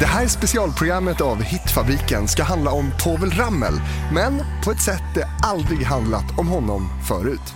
[0.00, 3.74] Det här specialprogrammet av Hitfabriken ska handla om Povel Ramel,
[4.12, 7.54] men på ett sätt det aldrig handlat om honom förut.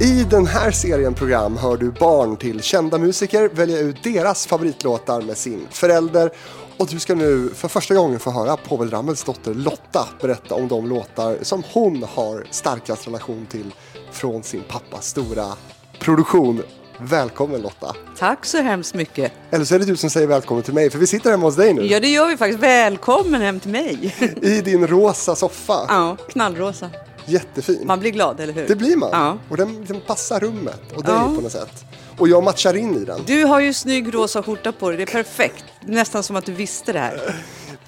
[0.00, 5.22] I den här serien program hör du barn till kända musiker välja ut deras favoritlåtar
[5.22, 6.30] med sin förälder
[6.78, 10.68] och du ska nu för första gången få höra Povel Ramels dotter Lotta berätta om
[10.68, 13.74] de låtar som hon har starkast relation till
[14.12, 15.46] från sin pappas stora
[15.98, 16.62] produktion.
[17.00, 17.94] Välkommen Lotta!
[18.18, 19.32] Tack så hemskt mycket.
[19.50, 21.56] Eller så är det du som säger välkommen till mig, för vi sitter hemma hos
[21.56, 21.86] dig nu.
[21.86, 22.62] Ja, det gör vi faktiskt.
[22.62, 24.14] Välkommen hem till mig.
[24.42, 25.84] I din rosa soffa.
[25.88, 26.90] Ja, knallrosa.
[27.26, 27.82] Jättefin.
[27.86, 28.68] Man blir glad, eller hur?
[28.68, 29.10] Det blir man.
[29.12, 29.38] Ja.
[29.48, 31.32] Och den, den passar rummet och dig Ja.
[31.36, 31.84] på något sätt.
[32.18, 33.20] Och jag matchar in i den.
[33.26, 34.96] Du har ju snygg rosa skjorta på dig.
[34.96, 35.64] Det är perfekt.
[35.80, 37.34] Nästan som att du visste det här.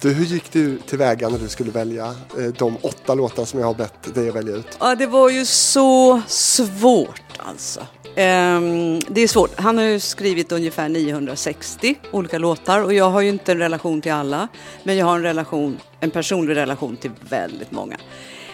[0.01, 3.67] Du, hur gick du tillväga när du skulle välja eh, de åtta låtar som jag
[3.67, 4.77] har bett dig att välja ut?
[4.79, 7.87] Ja, det var ju så svårt alltså.
[8.15, 9.59] Ehm, det är svårt.
[9.59, 14.01] Han har ju skrivit ungefär 960 olika låtar och jag har ju inte en relation
[14.01, 14.47] till alla.
[14.83, 17.97] Men jag har en relation, en personlig relation till väldigt många.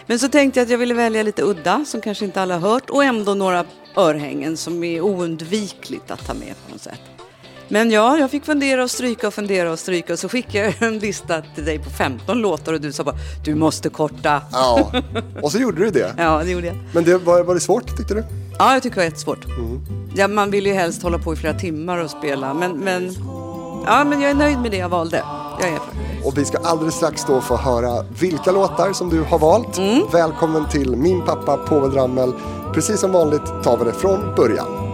[0.05, 2.69] Men så tänkte jag att jag ville välja lite udda som kanske inte alla har
[2.69, 3.65] hört och ändå några
[3.97, 6.99] örhängen som är oundvikligt att ta med på något sätt.
[7.69, 10.75] Men ja, jag fick fundera och stryka och fundera och stryka och så skickade jag
[10.87, 14.41] en lista till dig på 15 låtar och du sa bara du måste korta.
[14.51, 14.91] Ja,
[15.41, 16.13] och så gjorde du det.
[16.17, 16.77] Ja, det gjorde jag.
[16.93, 18.23] Men det, var, var det svårt tyckte du?
[18.59, 19.45] Ja, jag tycker det var jättesvårt.
[20.15, 23.15] Ja, man vill ju helst hålla på i flera timmar och spela, men, men,
[23.87, 25.23] ja, men jag är nöjd med det jag valde.
[25.59, 26.25] Jag är faktiskt.
[26.25, 29.79] Och vi ska alldeles strax då få höra vilka låtar som du har valt.
[30.13, 32.33] Välkommen till min pappa Povel Ramel.
[32.73, 34.87] Precis som vanligt tar vi det från början.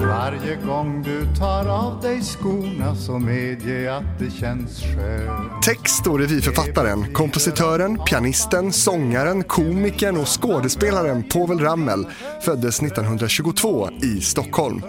[0.00, 6.18] Varje gång du tar av dig skorna så medge att det känns skönt Text och
[6.18, 12.06] revyförfattaren, kompositören, pianisten, sångaren, komikern och skådespelaren Povel Ramel
[12.44, 14.82] föddes 1922 i Stockholm.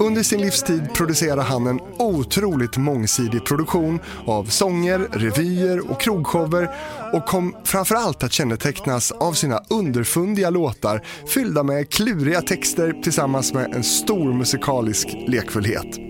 [0.00, 6.70] Under sin livstid producerade han en otroligt mångsidig produktion av sånger, revyer och krogshower
[7.12, 13.74] och kom framförallt att kännetecknas av sina underfundiga låtar fyllda med kluriga texter tillsammans med
[13.74, 16.09] en stor musikalisk lekfullhet.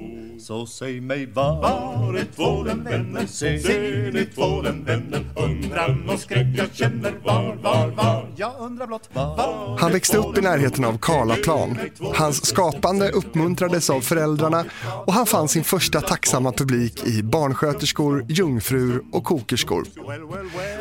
[0.50, 3.28] Så säg mig var, var är tvålen vännen?
[3.28, 5.31] Ser ni tvålen vännen?
[5.37, 8.33] Undran och skräck jag känner var, var, var?
[8.37, 11.78] Jag undrar blott var Han växte upp i närheten av Karlaplan.
[12.15, 14.65] Hans skapande uppmuntrades av föräldrarna
[15.06, 19.84] och han fann sin första tacksamma publik i barnsköterskor, jungfrur och kokerskor.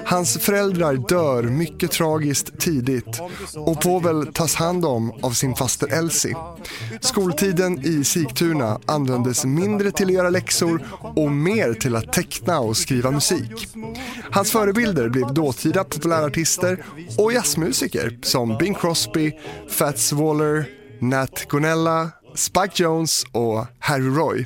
[0.06, 3.22] Hans föräldrar dör mycket tragiskt tidigt
[3.56, 6.36] och Povel tas hand om av sin faster Elsie.
[7.02, 12.78] Skoltiden i Sigtuna användes mindre till att göra läxor och mer till att teckna och
[12.78, 13.68] skriva musik.
[14.32, 16.84] Hans förebilder blev dåtida populärartister
[17.18, 19.34] och jazzmusiker som Bing Crosby,
[19.70, 20.66] Fats Waller,
[21.02, 24.46] Nat Gonella, Spike Jones och Harry Roy.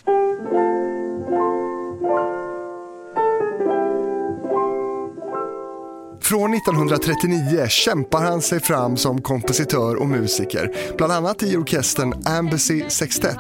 [6.23, 12.89] Från 1939 kämpar han sig fram som kompositör och musiker, bland annat i orkestern Embassy
[12.89, 13.38] Sextet.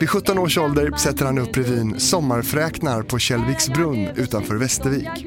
[0.00, 5.26] Vid 17 års ålder sätter han upp revyn Sommarfräknar på Källviksbrunn utanför Västervik.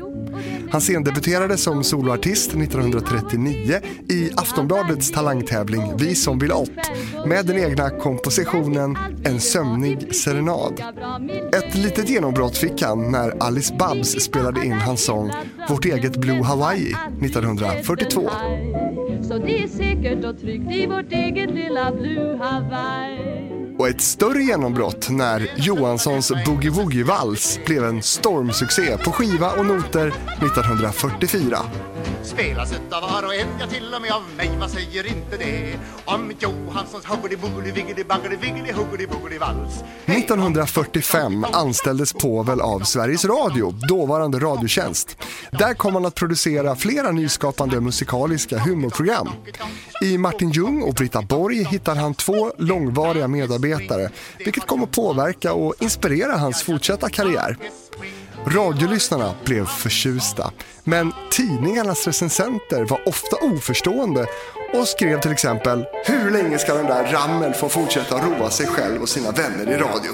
[0.72, 6.79] Han scendebuterade som soloartist 1939 i Aftonbladets talangtävling Vi som vill upp
[7.25, 10.81] med den egna kompositionen En sömnig serenad.
[11.53, 15.31] Ett litet genombrott fick han när Alice Babs spelade in hans sång
[15.69, 18.30] Vårt eget Blue Hawaii 1942.
[19.22, 24.44] Så det är säkert och tryggt i vårt eget lilla Blue Hawaii Och ett större
[24.44, 31.57] genombrott när Johanssons Boogie Woogie-vals blev en stormsuccé på skiva och noter 1944.
[32.24, 35.80] Spelas utav var och en, ja till och med av mig, vad säger inte det?
[36.06, 43.26] Om Johanssons hoggedy boogedy viggedy baggedy viggedy hoggedy boogedy vals 1945 anställdes Povel av Sveriges
[43.26, 45.18] Radio, dåvarande Radiotjänst.
[45.52, 49.30] Där kom han att producera flera nyskapande musikaliska humorprogram.
[50.02, 55.54] I Martin Ljung och Britta Borg hittar han två långvariga medarbetare, vilket kom att påverka
[55.54, 57.57] och inspirera hans fortsatta karriär.
[58.47, 60.51] Radiolyssnarna blev förtjusta,
[60.83, 64.25] men tidningarnas recensenter var ofta oförstående
[64.74, 69.01] och skrev till exempel “Hur länge ska den där Rammel få fortsätta roa sig själv
[69.01, 70.12] och sina vänner i radio?”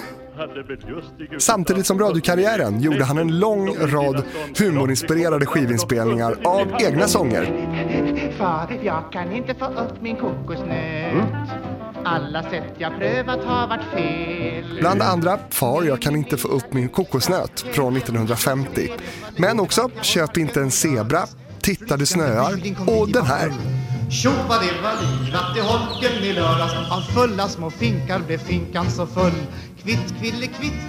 [1.39, 4.24] Samtidigt som radiokarriären gjorde han en lång rad
[4.60, 7.44] humorinspirerade skivinspelningar av egna sånger.
[8.38, 11.13] Fader, jag kan inte få upp min kokosnöt.
[12.06, 14.78] Alla sätt jag prövat har varit fel.
[14.80, 18.92] Bland andra Far, jag kan inte få upp min kokosnöt från 1950.
[19.38, 21.19] Men också Köp inte en zebra,
[21.62, 22.54] Titta det snöar
[22.88, 23.52] och den här.
[24.12, 28.92] Tjo vad det var livat i holken i lördags Av fulla små finkar blev finkan
[28.92, 29.34] så full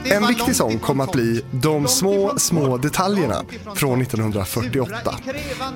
[0.04, 3.44] En viktig sång kom att bli De små, små detaljerna
[3.74, 5.14] från 1948.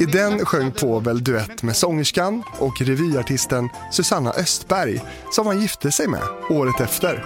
[0.00, 5.02] I den sjöng Povel duett med sångerskan och revyartisten Susanna Östberg
[5.32, 7.24] som han gifte sig med året efter.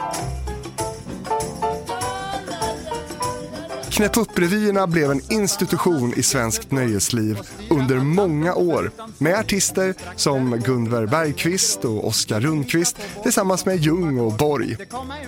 [3.94, 7.38] Knäpp upp-revyerna blev en institution i svenskt nöjesliv
[7.70, 14.32] under många år med artister som Gunvar Bergqvist och Oskar Rundqvist tillsammans med Ljung och
[14.32, 14.76] Borg.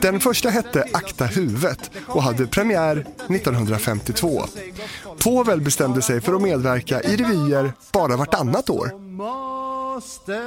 [0.00, 4.44] Den första hette Akta huvudet och hade premiär 1952.
[5.24, 8.90] Povel bestämde sig för att medverka i revyer bara vartannat år.
[9.96, 10.40] Måste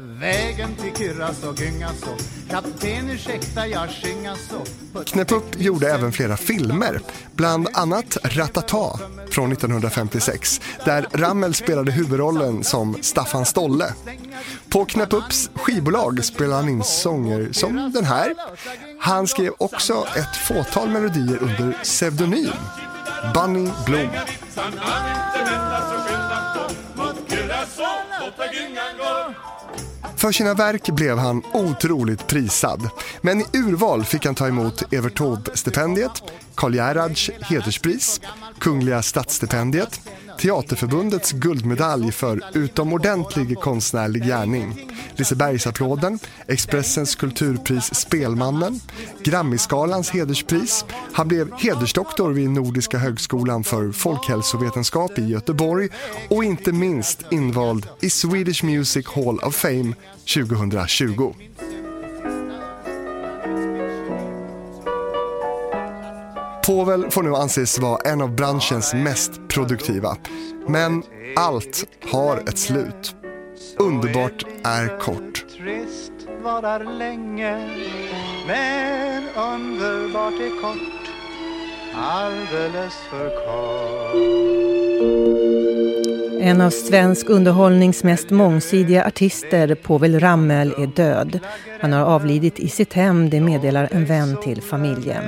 [0.00, 4.50] vägen till Kyrras och Gyngas och Kapten ursäkta jag sjungas
[4.94, 7.00] och Knäpp upp gjorde även flera filmer,
[7.32, 8.98] bland annat Ratata
[9.30, 13.94] från 1956, där Rammel spelade huvudrollen som Staffan Stolle.
[14.68, 18.34] På Knäpp upps skivbolag spelade han in sånger som den här.
[19.00, 22.52] Han skrev också ett fåtal melodier under pseudonym,
[23.34, 24.10] Bunny Blom.
[30.18, 32.90] För sina verk blev han otroligt prisad.
[33.20, 36.22] Men i urval fick han ta emot Evert Taube-stipendiet,
[36.54, 38.20] Karl Gerhards hederspris,
[38.58, 40.00] Kungliga stadsstipendiet,
[40.38, 48.80] Teaterförbundets guldmedalj för utomordentlig konstnärlig gärning, Lisebergsapplåden, Expressens kulturpris Spelmannen,
[49.22, 50.84] Grammisgalans hederspris.
[51.12, 55.88] Han blev hedersdoktor vid Nordiska högskolan för folkhälsovetenskap i Göteborg
[56.30, 59.94] och inte minst invald i Swedish Music Hall of Fame
[60.34, 61.34] 2020.
[66.68, 70.16] Povel får nu anses vara en av branschens mest produktiva.
[70.66, 71.02] Men
[71.36, 73.16] allt har ett slut.
[73.78, 75.44] Underbart är kort.
[75.58, 76.12] Trist
[76.42, 77.68] varar länge
[78.46, 81.08] Men underbart är kort
[81.94, 84.14] Alldeles för kort
[86.42, 91.40] En av svensk underhållnings mest mångsidiga artister, Povel Ramel, är död.
[91.80, 95.24] Han har avlidit i sitt hem, det meddelar en vän till familjen.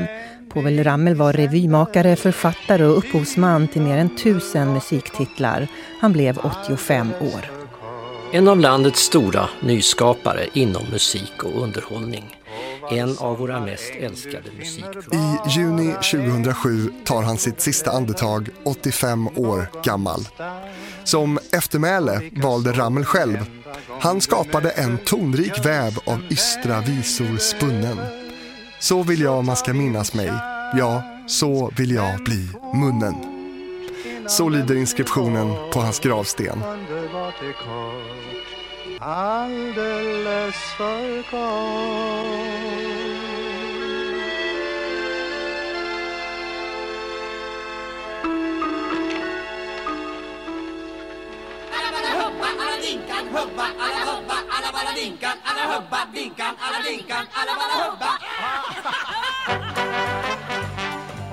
[0.53, 5.69] Povel Ramel var revymakare, författare och upphovsman till mer än tusen musiktitlar.
[6.01, 7.51] Han blev 85 år.
[8.33, 12.37] En av landets stora nyskapare inom musik och underhållning.
[12.91, 15.37] En av våra mest älskade musikprogram.
[15.47, 20.29] I juni 2007 tar han sitt sista andetag 85 år gammal.
[21.05, 23.39] Som eftermäle valde Rammel själv.
[24.01, 28.20] Han skapade en tonrik väv av ystra visor spunnen.
[28.81, 30.33] Så vill jag man ska minnas mig,
[30.79, 33.15] ja, så vill jag bli munnen.
[34.27, 36.63] Så lyder inskriptionen på hans gravsten.
[38.99, 42.50] Alldeles för kort
[52.59, 57.75] alla dinkan, hubba alla hubba alla balla dinkan, alla hubba dinkan, alla dinkan, alla balla
[57.85, 58.11] hubba.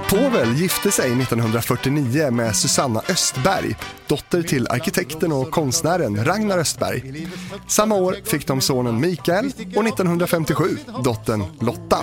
[0.09, 3.75] Povel gifte sig 1949 med Susanna Östberg,
[4.07, 7.27] dotter till arkitekten och konstnären Ragnar Östberg.
[7.67, 11.97] Samma år fick de sonen Mikael och 1957 dottern Lotta.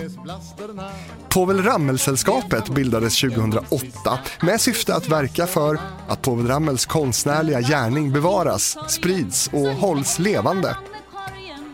[1.28, 5.78] Povel Ramel-sällskapet bildades 2008 med syfte att verka för
[6.08, 10.76] att Povel Ramels konstnärliga gärning bevaras, sprids och hålls levande.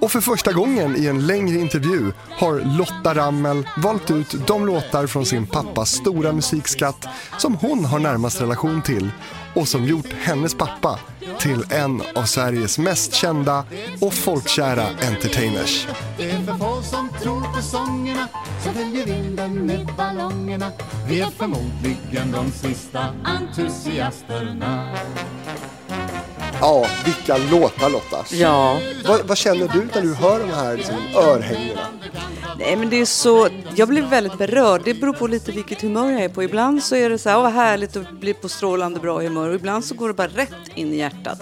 [0.00, 5.07] Och för första gången i en längre intervju har Lotta Rammel valt ut de låtar
[5.07, 7.07] från sin pappas stora musikskatt
[7.38, 9.11] som hon har närmast relation till
[9.54, 10.99] och som gjort hennes pappa
[11.40, 13.64] till en av Sveriges mest kända
[14.00, 15.87] och folkkära entertainers.
[16.16, 18.28] Det är för få som tror på sångerna
[18.64, 20.73] Som följer vinden med ballongerna
[21.09, 24.97] Vi är förmodligen de sista entusiasterna
[26.61, 28.25] Ja, vilka låtar Lotta!
[28.31, 31.81] Ja, Vad, vad känner du när du hör de här liksom, örhängena?
[32.59, 34.83] nej men det är så, jag blir väldigt berörd.
[34.85, 36.43] Det beror på lite vilket humör jag är på.
[36.43, 39.49] Ibland så är det så här, åh vad härligt att bli på strålande bra humör.
[39.49, 41.38] Och ibland så går det bara rätt in i hjärtat.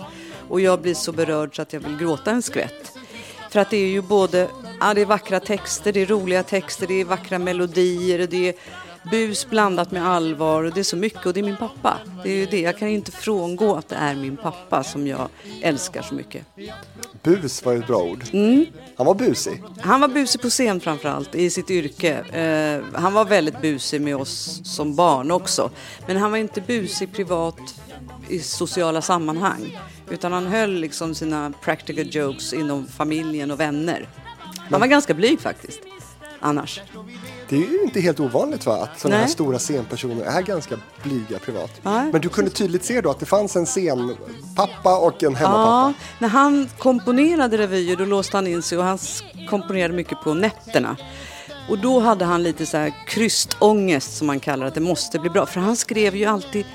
[0.48, 2.92] Och jag blir så berörd så att jag vill gråta en skvätt.
[3.50, 4.48] För att det är ju både,
[4.80, 8.54] ja det är vackra texter, det är roliga texter, det är vackra melodier, det är
[9.10, 11.98] bus blandat med allvar och det är så mycket och det är min pappa.
[12.24, 15.06] Det är ju det, jag kan ju inte frångå att det är min pappa som
[15.06, 15.28] jag
[15.62, 16.46] älskar så mycket.
[17.22, 18.24] Bus var ju ett bra ord.
[18.32, 18.66] Mm.
[18.96, 19.62] Han var busig.
[19.80, 22.18] Han var busig på scen framförallt i sitt yrke.
[22.18, 25.70] Eh, han var väldigt busig med oss som barn också.
[26.06, 27.80] Men han var inte busig privat
[28.28, 29.78] i sociala sammanhang.
[30.10, 34.08] Utan han höll liksom sina practical jokes inom familjen och vänner.
[34.70, 35.80] Han var ganska blyg faktiskt,
[36.40, 36.80] annars.
[37.48, 38.76] Det är ju inte helt ovanligt va?
[38.82, 41.70] att sådana här stora scenpersoner är ganska blyga privat.
[41.82, 42.12] Nej.
[42.12, 45.94] Men du kunde tydligt se då att det fanns en scenpappa och en Ja, hemmapappa.
[46.18, 48.98] när han komponerade revyer då låste han in sig och han
[49.50, 50.96] komponerade mycket på nätterna.
[51.68, 55.30] Och då hade han lite så här krystångest som man kallar att det måste bli
[55.30, 55.46] bra.
[55.46, 56.66] För han skrev ju alltid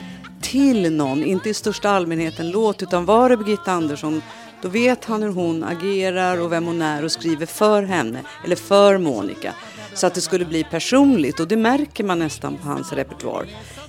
[0.41, 4.21] till någon, inte i största allmänhet en låt, utan var det Birgitta Andersson,
[4.61, 8.55] då vet han hur hon agerar och vem hon är och skriver för henne, eller
[8.55, 9.53] för Monica.
[9.93, 13.45] Så att det skulle bli personligt och det märker man nästan på hans repertoar.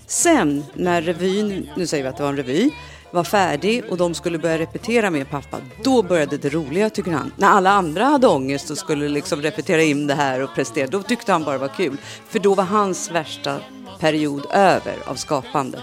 [0.07, 2.71] Sen när revyn, nu säger vi att det var en revy,
[3.11, 7.33] var färdig och de skulle börja repetera med pappa, då började det roliga tycker han.
[7.37, 11.03] När alla andra hade ångest och skulle liksom repetera in det här och prestera, då
[11.03, 11.97] tyckte han bara det var kul.
[12.29, 13.61] För då var hans värsta
[14.01, 15.83] period över av skapande.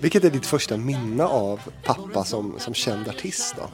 [0.00, 3.70] Vilket är ditt första minne av pappa som, som känd artist då?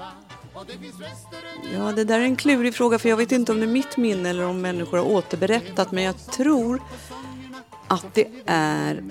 [1.75, 3.97] Ja, det där är en klurig fråga för jag vet inte om det är mitt
[3.97, 6.83] minne eller om människor har återberättat men jag tror
[7.88, 9.02] att det är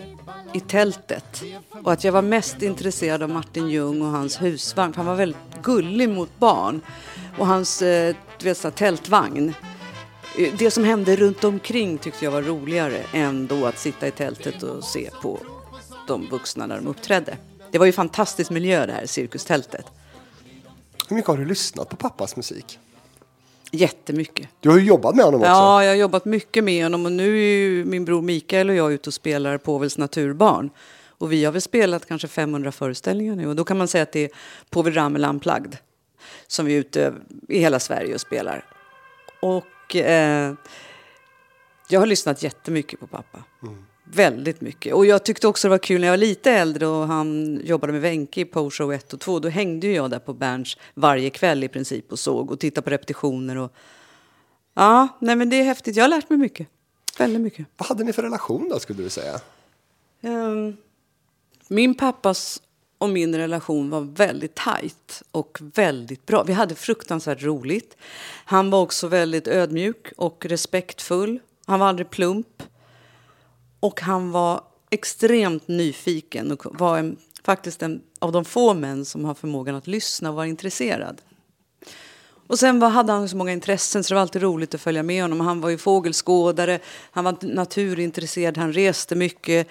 [0.53, 1.43] i tältet
[1.83, 5.15] och att jag var mest intresserad av Martin Ljung och hans husvagn för han var
[5.15, 6.81] väldigt gullig mot barn
[7.37, 9.53] och hans eh, du vet, tältvagn.
[10.37, 14.11] Eh, det som hände runt omkring tyckte jag var roligare än då att sitta i
[14.11, 15.39] tältet och se på
[16.07, 17.37] de vuxna när de uppträdde.
[17.71, 19.85] Det var ju fantastisk miljö det här cirkustältet.
[21.09, 22.79] Hur mycket har du lyssnat på pappas musik?
[23.71, 24.49] Jättemycket.
[24.59, 25.51] Du har ju jobbat med honom också.
[25.51, 28.75] Ja, jag har jobbat mycket med honom och nu är ju min bror Mikael och
[28.75, 30.69] jag ute och spelar Povels naturbarn.
[31.07, 34.11] Och vi har väl spelat kanske 500 föreställningar nu och då kan man säga att
[34.11, 34.29] det är
[34.69, 35.77] Povel Ramel Unplugged
[36.47, 37.13] som vi är ute
[37.47, 38.65] i hela Sverige och spelar.
[39.41, 40.53] Och eh,
[41.87, 43.43] jag har lyssnat jättemycket på pappa.
[44.13, 44.93] Väldigt mycket.
[44.93, 47.93] Och jag tyckte också det var kul när jag var lite äldre och han jobbade
[47.93, 49.39] med Wenche i Poshow 1 och 2.
[49.39, 52.89] Då hängde jag där på Berns varje kväll i princip och såg och tittade på
[52.89, 53.57] repetitioner.
[53.57, 53.73] Och...
[54.73, 55.95] Ja, nej men det är häftigt.
[55.95, 56.67] Jag har lärt mig mycket.
[57.17, 57.65] Väldigt mycket.
[57.77, 59.39] Vad hade ni för relation då skulle du säga?
[60.21, 60.77] Ehm,
[61.67, 62.61] Min pappas
[62.97, 66.43] och min relation var väldigt tajt och väldigt bra.
[66.43, 67.97] Vi hade fruktansvärt roligt.
[68.45, 71.39] Han var också väldigt ödmjuk och respektfull.
[71.65, 72.63] Han var aldrig plump.
[73.81, 79.25] Och han var extremt nyfiken och var en, faktiskt en av de få män som
[79.25, 81.21] har förmågan att lyssna och vara intresserad.
[82.47, 85.03] Och sen var, hade han så många intressen så det var alltid roligt att följa
[85.03, 85.39] med honom.
[85.39, 86.79] Han var ju fågelskådare,
[87.11, 89.67] han var naturintresserad, han reste mycket.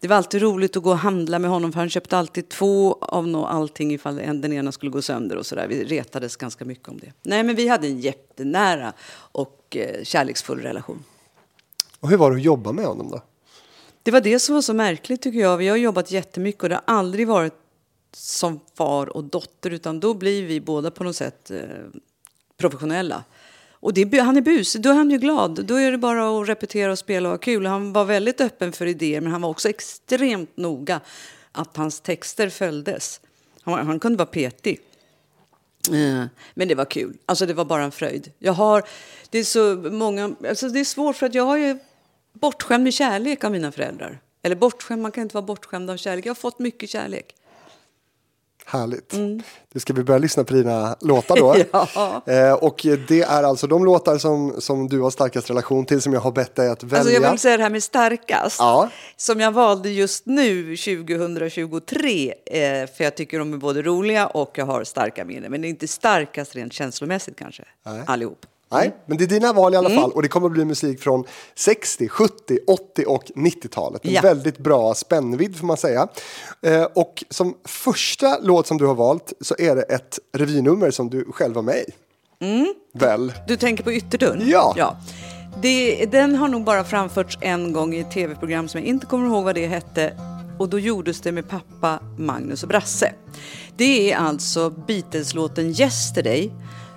[0.00, 2.98] Det var alltid roligt att gå och handla med honom för han köpte alltid två
[3.00, 5.66] av no allting ifall den ena skulle gå sönder och sådär.
[5.68, 7.12] Vi retades ganska mycket om det.
[7.22, 8.92] Nej men vi hade en jättenära
[9.32, 11.04] och eh, kärleksfull relation.
[12.00, 13.22] Och hur var det att jobba med honom då?
[14.04, 15.56] Det var det som var så märkligt tycker jag.
[15.56, 17.54] Vi har jobbat jättemycket och det har aldrig varit
[18.16, 21.60] som far och dotter utan då blir vi båda på något sätt eh,
[22.56, 23.24] professionella.
[23.70, 25.64] Och det, han är busig, då är han ju glad.
[25.66, 27.66] Då är det bara att repetera och spela och ha kul.
[27.66, 31.00] Han var väldigt öppen för idéer men han var också extremt noga
[31.52, 33.20] att hans texter följdes.
[33.62, 34.80] Han, han kunde vara petig.
[35.92, 37.16] Eh, Men det var kul.
[37.26, 38.32] Alltså det var bara en fröjd.
[38.38, 38.84] Jag har,
[39.30, 41.78] det är så många, alltså det är svårt för att jag har ju
[42.34, 44.20] bortskämd med kärlek av mina föräldrar.
[44.42, 46.26] Eller bortskämd, man kan inte vara bortskämd av kärlek.
[46.26, 47.34] Jag har fått mycket kärlek.
[48.66, 49.12] Härligt.
[49.12, 49.42] Mm.
[49.72, 51.56] Nu ska vi börja lyssna på dina låtar då.
[51.94, 52.22] Ja.
[52.26, 56.12] eh, och det är alltså de låtar som, som du har starkast relation till som
[56.12, 56.98] jag har bett dig att välja.
[56.98, 58.56] Alltså jag vill säga det här med starkast.
[58.58, 58.90] Ja.
[59.16, 62.34] Som jag valde just nu 2023.
[62.46, 65.50] Eh, för jag tycker de är både roliga och jag har starka minnen.
[65.50, 67.64] Men det är inte starkast rent känslomässigt kanske.
[67.86, 68.02] Nej.
[68.06, 68.46] Allihop.
[68.78, 69.86] Nej, men det är dina val i Mm.
[69.92, 74.04] alla fall och det kommer att bli musik från 60, 70, 80 och 90-talet.
[74.04, 74.20] En Ja.
[74.20, 76.08] väldigt bra spännvidd får man säga.
[76.62, 81.10] Eh, och som första låt som du har valt så är det ett revynummer som
[81.10, 81.90] du själv var med i.
[82.44, 82.74] Mm.
[82.94, 83.32] Väl?
[83.48, 84.42] Du tänker på Ytterdörren?
[84.48, 84.74] Ja.
[84.76, 84.96] ja.
[85.62, 89.26] Det, den har nog bara framförts en gång i ett tv-program som jag inte kommer
[89.26, 90.14] ihåg vad det hette.
[90.58, 93.12] Och då gjordes det med pappa Magnus och Brasse.
[93.76, 96.50] Det är alltså Beatles-låten Yesterday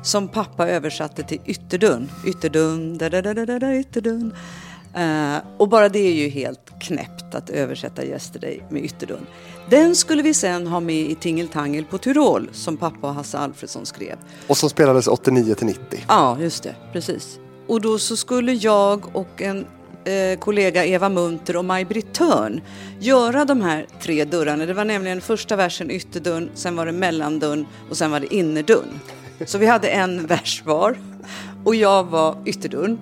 [0.07, 2.09] som pappa översatte till Ytterdörren.
[2.25, 4.33] Ytterdörren, da da da da da, Ytterdörren.
[4.93, 9.25] Eh, och bara det är ju helt knäppt att översätta Yesterday med Ytterdörren.
[9.69, 13.85] Den skulle vi sen ha med i Tingeltangel på Tyrol som pappa och Hasse Alfredsson
[13.85, 14.15] skrev.
[14.47, 16.03] Och som spelades 89 till 90.
[16.07, 16.75] Ja, just det.
[16.93, 17.39] Precis.
[17.67, 19.65] Och då så skulle jag och en
[20.05, 22.61] eh, kollega Eva Munter och Maj-Britt Törn
[22.99, 24.65] göra de här tre dörrarna.
[24.65, 28.99] Det var nämligen första versen ytterdörren, sen var det mellandörren och sen var det innerdörren.
[29.45, 30.97] Så vi hade en vers var
[31.63, 32.99] och jag var ytterdörren.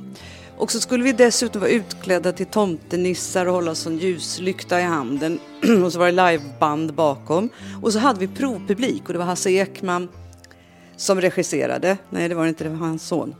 [0.58, 5.40] Och så skulle vi dessutom vara utklädda till tomtenissar och hålla sån ljuslykta i handen.
[5.86, 7.50] och så var det liveband bakom.
[7.82, 10.10] Och så hade vi provpublik och det var Hasse Ekman
[10.96, 11.98] som regisserade.
[12.10, 13.36] Nej, det var inte det, var hans son.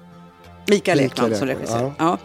[0.68, 1.94] Mikael Ekman som regisserade.
[1.98, 2.18] Ja.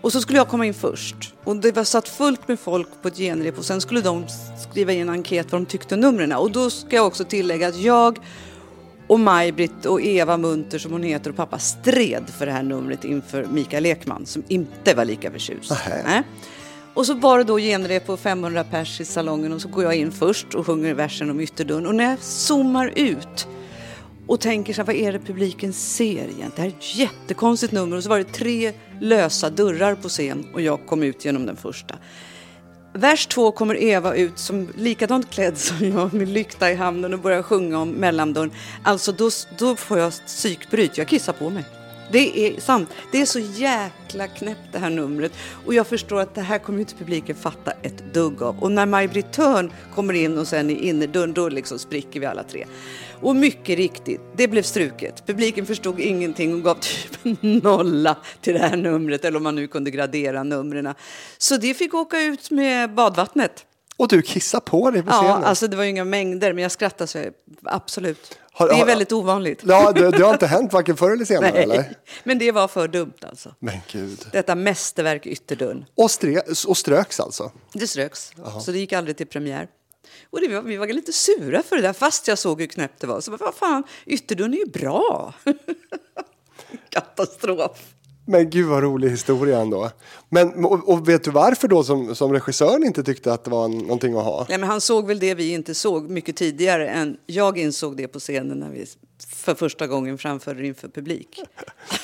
[0.00, 1.34] Och så skulle jag komma in först.
[1.44, 4.24] Och det var satt fullt med folk på ett genrep och sen skulle de
[4.70, 6.32] skriva in en enkät vad de tyckte om numren.
[6.32, 8.18] Och då ska jag också tillägga att jag
[9.12, 13.04] och Maj-Britt och Eva Munter som hon heter och pappa stred för det här numret
[13.04, 15.72] inför Mikael Ekman som inte var lika förtjust.
[16.04, 16.22] Nej.
[16.94, 19.94] Och så var det då genrep på 500 pers i salongen och så går jag
[19.94, 21.86] in först och sjunger versen om ytterdörren.
[21.86, 23.46] Och när jag zoomar ut
[24.26, 26.52] och tänker så här, vad är det publiken ser egentligen?
[26.56, 30.46] Det här är ett jättekonstigt nummer och så var det tre lösa dörrar på scen
[30.54, 31.94] och jag kom ut genom den första.
[32.94, 37.20] Vers två kommer Eva ut som likadant klädd som jag med lykta i handen och
[37.20, 38.50] börjar sjunga om mellandörren.
[38.82, 41.64] Alltså då, då får jag psykbryt, jag kissar på mig.
[42.12, 42.88] Det är sant.
[43.12, 45.32] Det är så jäkla knäppt det här numret.
[45.66, 48.58] Och jag förstår att det här kommer inte publiken fatta ett dugg av.
[48.62, 52.42] Och när Maj-Britt Thörn kommer in och sen i innerdörren, då liksom spricker vi alla
[52.42, 52.66] tre.
[53.20, 55.26] Och mycket riktigt, det blev struket.
[55.26, 59.24] Publiken förstod ingenting och gav typ nolla till det här numret.
[59.24, 60.94] Eller om man nu kunde gradera numren.
[61.38, 63.66] Så det fick åka ut med badvattnet.
[63.96, 65.44] Och du kissar på dig på Ja, scenen.
[65.44, 68.38] alltså det var ju inga mängder, men jag skrattar så jag- absolut.
[68.54, 69.60] Har- det är väldigt ovanligt.
[69.66, 71.76] Ja, det, det har inte hänt varken förr eller senare eller?
[71.76, 71.94] Nej,
[72.24, 73.54] men det var för dumt alltså.
[73.58, 74.26] Men gud.
[74.32, 75.84] Detta mästerverk Ytterdörren.
[75.94, 77.52] Och, stre, och ströks alltså?
[77.72, 78.32] Det ströks,
[78.64, 79.68] så det gick aldrig till premiär.
[80.30, 83.00] Och det var, vi var lite sura för det där, fast jag såg hur knäppt
[83.00, 83.20] det var.
[83.20, 85.34] Så vad fan, Ytterdörren är ju bra.
[86.88, 87.78] Katastrof.
[88.24, 89.90] Men gud vad rolig historia ändå.
[90.28, 93.68] Men, och, och vet du varför då som, som regissören inte tyckte att det var
[93.68, 94.46] någonting att ha?
[94.48, 98.08] Nej, men han såg väl det vi inte såg mycket tidigare än jag insåg det
[98.08, 98.86] på scenen när vi
[99.42, 101.40] för första gången framförde inför publik.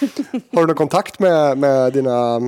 [0.53, 2.41] Har du någon kontakt med, med dina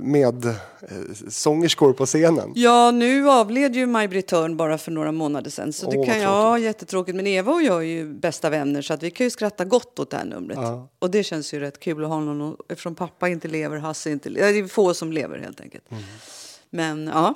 [0.00, 2.52] medsångerskor på scenen?
[2.54, 5.72] Ja, nu avled ju Maj-Britt Thörn bara för några månader sedan.
[5.72, 7.16] Så det vad kan jag, ja, jättetråkigt.
[7.16, 9.98] Men Eva och jag är ju bästa vänner så att vi kan ju skratta gott
[9.98, 10.58] åt det här numret.
[10.98, 14.30] Och det känns ju rätt kul att ha någon, eftersom pappa inte lever, Hasse inte
[14.30, 14.52] lever.
[14.52, 15.90] Det är få som lever helt enkelt.
[15.90, 16.02] Mm.
[16.70, 17.34] Men ja,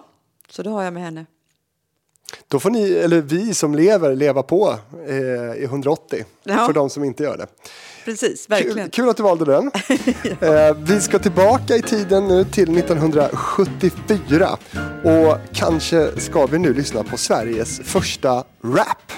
[0.49, 1.27] så det har jag med henne.
[2.49, 6.25] Då får ni, eller vi som lever, leva på eh, i 180.
[6.45, 6.67] Ja.
[6.67, 7.47] För de som inte gör det.
[8.05, 8.91] Precis, Kul, verkligen.
[8.91, 9.67] kul att du valde den.
[10.41, 14.57] eh, vi ska tillbaka i tiden nu till 1974.
[15.05, 19.13] Och kanske ska vi nu lyssna på Sveriges första rap.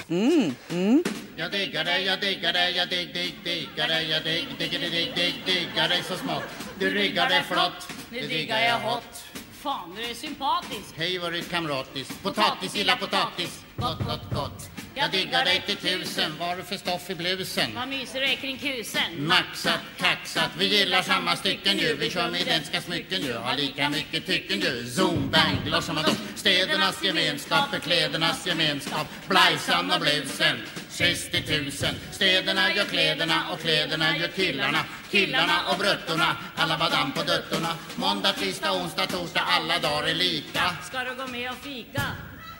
[1.35, 5.13] Jag diggar dig, jag diggar dig, jag digg, digg, diggar dig, jag digg, digger dig,
[5.15, 6.43] digg, diggar dig så smått.
[6.79, 9.28] Du ryggar dig flott, det diggar jag hot.
[9.63, 10.97] Fan, du är sympatisk.
[10.97, 14.69] Hej vad du kamratis, potatis, gilla potatis, gott, gott, gott.
[15.01, 17.75] Jag diggar dig till tusen, vad du för stoff i blusen?
[17.75, 19.27] Vad myser är kring kusen?
[19.27, 21.95] Maxat, kaxat, vi gillar samma stycken ju.
[21.95, 27.03] Vi kör med identiska smycken ju, har lika mycket tycken ju Zoom, bang, glossamadoo Städernas
[27.03, 29.07] gemenskap är klädernas gemenskap.
[29.27, 30.57] Blajsan och blusen,
[30.89, 31.95] sist i tusen.
[32.11, 34.79] Städerna gör kläderna och kläderna gör killarna.
[35.11, 37.75] Killarna och bruttorna, alla badam på duttorna.
[37.95, 40.61] Måndag, tisdag, onsdag, torsdag, alla dagar är lika.
[40.83, 42.03] Ska du gå med och fika?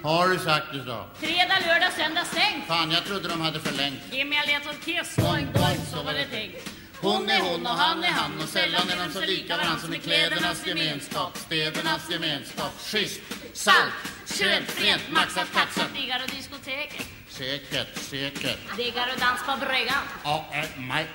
[0.04, 1.06] Har du sagt du så?
[1.20, 2.68] Fredag, lördag, söndag stängt.
[2.68, 6.14] Fan, jag trodde de hade förlängt Ge mig en ledtråd kiss, boing, boing, så var
[6.14, 6.70] det tänkt.
[7.02, 9.94] Hon är hon och han är han och sällan är de så lika varann som
[9.94, 12.72] i klädernas gemenskap, städernas gemenskap.
[12.80, 13.22] Schysst,
[13.54, 13.94] salt,
[14.26, 15.94] skönt, rent, maxat, kaxat.
[15.94, 17.06] Diggar du diskoteket?
[17.30, 18.78] Säkert, säkert.
[18.78, 20.04] Diggar du dans på bryggan?
[20.24, 21.08] Ja, äh, maj.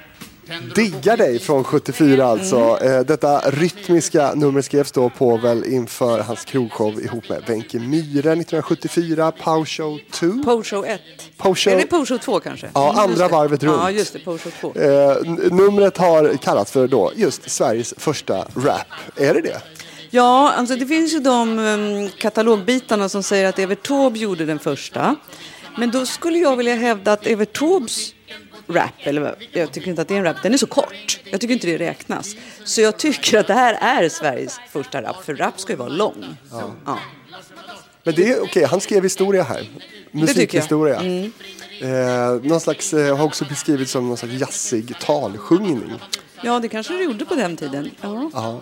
[0.74, 2.78] Diggar dig från 74 alltså.
[2.82, 9.32] Eh, Detta rytmiska nummer skrevs då Povel inför hans krogshow ihop med Wenche Myhre 1974,
[9.32, 10.26] Pow Show 2.
[10.44, 11.00] Po-show 1.
[11.36, 12.70] Pow Show- Eller Po-show 2 kanske?
[12.74, 13.76] Ja, Mm, andra varvet runt.
[13.82, 14.18] Ja, just det.
[14.18, 14.80] Po-show 2.
[14.80, 15.16] Eh,
[15.52, 18.86] numret har kallats för då just Sveriges första rap.
[19.16, 19.60] Är det det?
[20.10, 24.58] Ja, alltså det finns ju de um, katalogbitarna som säger att Evert Taube gjorde den
[24.58, 25.16] första.
[25.78, 28.13] Men då skulle jag vilja hävda att Evert Taubes
[28.68, 31.20] rap, eller jag tycker inte att det är en rap, den är så kort.
[31.24, 32.36] Jag tycker inte det räknas.
[32.64, 35.88] Så jag tycker att det här är Sveriges första rap, för rap ska ju vara
[35.88, 36.36] lång.
[36.84, 36.98] Ja.
[38.02, 39.56] Men det är okej, han skrev historia här.
[39.56, 39.66] jag.
[39.66, 39.80] Mm.
[40.12, 41.02] Musikhistoria.
[41.80, 45.92] Eh, någon slags, eh, har också beskrivits som någon slags jazzig talsjungning.
[46.42, 47.90] ja, det kanske det gjorde på den tiden.
[48.00, 48.30] Ja.
[48.32, 48.60] Ja.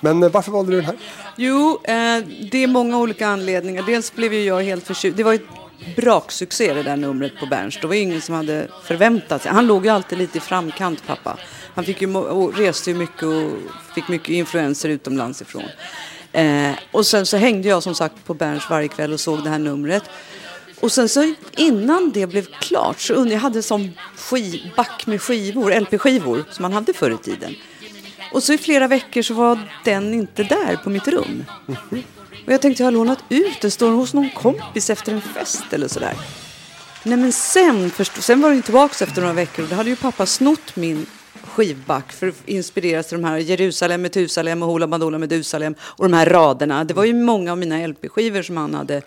[0.00, 0.96] Men eh, varför valde du den här?
[1.36, 3.82] Jo, eh, det är många olika anledningar.
[3.86, 5.16] Dels blev ju jag helt förtjust.
[5.16, 5.42] Det var ett
[5.96, 7.78] braksuccé det där numret på Berns.
[7.80, 9.52] Det var ju ingen som hade förväntat sig.
[9.52, 11.38] Han låg ju alltid lite i framkant, pappa.
[11.74, 13.50] Han fick ju, och reste ju mycket och
[13.94, 15.64] fick mycket influenser utomlands ifrån.
[16.32, 19.50] Eh, och sen så hängde jag som sagt på Berns varje kväll och såg det
[19.50, 20.02] här numret.
[20.80, 25.06] Och sen så innan det blev klart så undrade jag hade en sån skiv, back
[25.06, 27.54] med skivor, LP-skivor som man hade förr i tiden.
[28.32, 31.44] Och så i flera veckor så var den inte där på mitt rum.
[31.66, 32.02] Mhm.
[32.46, 35.64] Och jag tänkte jag har lånat ut den, står hos någon kompis efter en fest
[35.70, 36.16] eller sådär.
[37.02, 39.96] Nej men sen, först, sen var den tillbaka efter några veckor och då hade ju
[39.96, 41.06] pappa snott min
[41.44, 46.12] skivback för att inspireras till de här Jerusalem, Metusalem och Hoola Bandoola Medusalem och de
[46.12, 46.84] här raderna.
[46.84, 49.02] Det var ju många av mina LP-skivor som han hade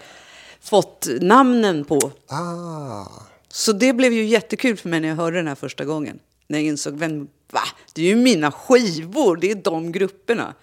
[0.62, 2.12] fått namnen på.
[2.28, 3.06] Ah.
[3.50, 6.20] Så det blev ju jättekul för mig när jag hörde den här första gången.
[6.48, 7.64] När jag insåg, vem, va?
[7.94, 10.54] Det är ju mina skivor, det är de grupperna.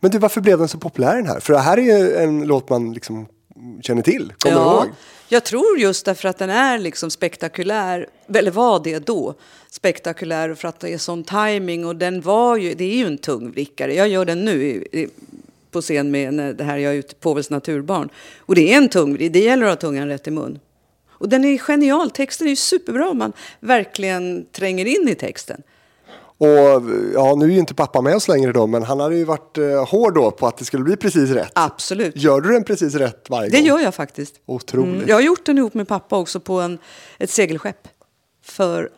[0.00, 1.40] Men du, varför blev den så populär den här?
[1.40, 3.26] För det här är ju en låt man liksom
[3.82, 4.94] känner till, kommer ja, ihåg.
[5.28, 9.34] Jag tror just därför att den är liksom spektakulär, eller var det då,
[9.70, 13.06] spektakulär och för att det är sån timing och den var ju, det är ju
[13.06, 13.94] en tung vrickare.
[13.94, 15.08] Jag gör den nu i, i,
[15.70, 18.08] på scen med det här jag är ute Påvels naturbarn.
[18.38, 20.58] Och det är en tung vrick, det gäller att ha tungan rätt i mun.
[21.08, 25.62] Och den är genial, texten är ju superbra om man verkligen tränger in i texten.
[26.40, 26.82] Och
[27.14, 29.58] ja, nu är ju inte pappa med oss längre då, men han hade ju varit
[29.58, 31.52] eh, hård då på att det skulle bli precis rätt.
[31.54, 32.16] Absolut.
[32.16, 33.66] Gör du den precis rätt varje Det gång?
[33.66, 34.34] gör jag faktiskt.
[34.46, 34.94] Otroligt.
[34.94, 35.08] Mm.
[35.08, 36.78] Jag har gjort den ihop med pappa också på en,
[37.18, 37.88] ett segelskepp
[38.44, 38.90] för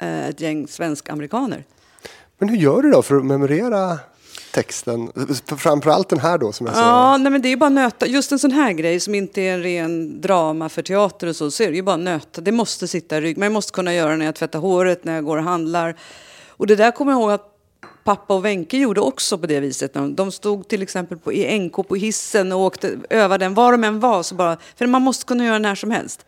[0.00, 1.64] eh, ett gäng svensk-amerikaner.
[2.38, 3.98] Men hur gör du då för att memorera
[4.54, 5.12] texten?
[5.56, 6.80] Framförallt den här då som jag sa.
[6.82, 8.06] Ja, nej, men det är ju bara nöta.
[8.06, 11.50] Just en sån här grej som inte är en ren drama för teater och så,
[11.50, 12.40] så är det ju bara nöta.
[12.40, 13.36] Det måste sitta i rygg.
[13.38, 15.96] Men jag måste kunna göra det när jag tvättar håret, när jag går och handlar.
[16.56, 17.48] Och det där kommer jag ihåg att
[18.04, 19.94] pappa och Wenke gjorde också på det viset.
[20.16, 23.84] De stod till exempel på, i NK på hissen och åkte, övade den var de
[23.84, 24.22] än var.
[24.22, 26.24] Så bara, för man måste kunna göra när som helst.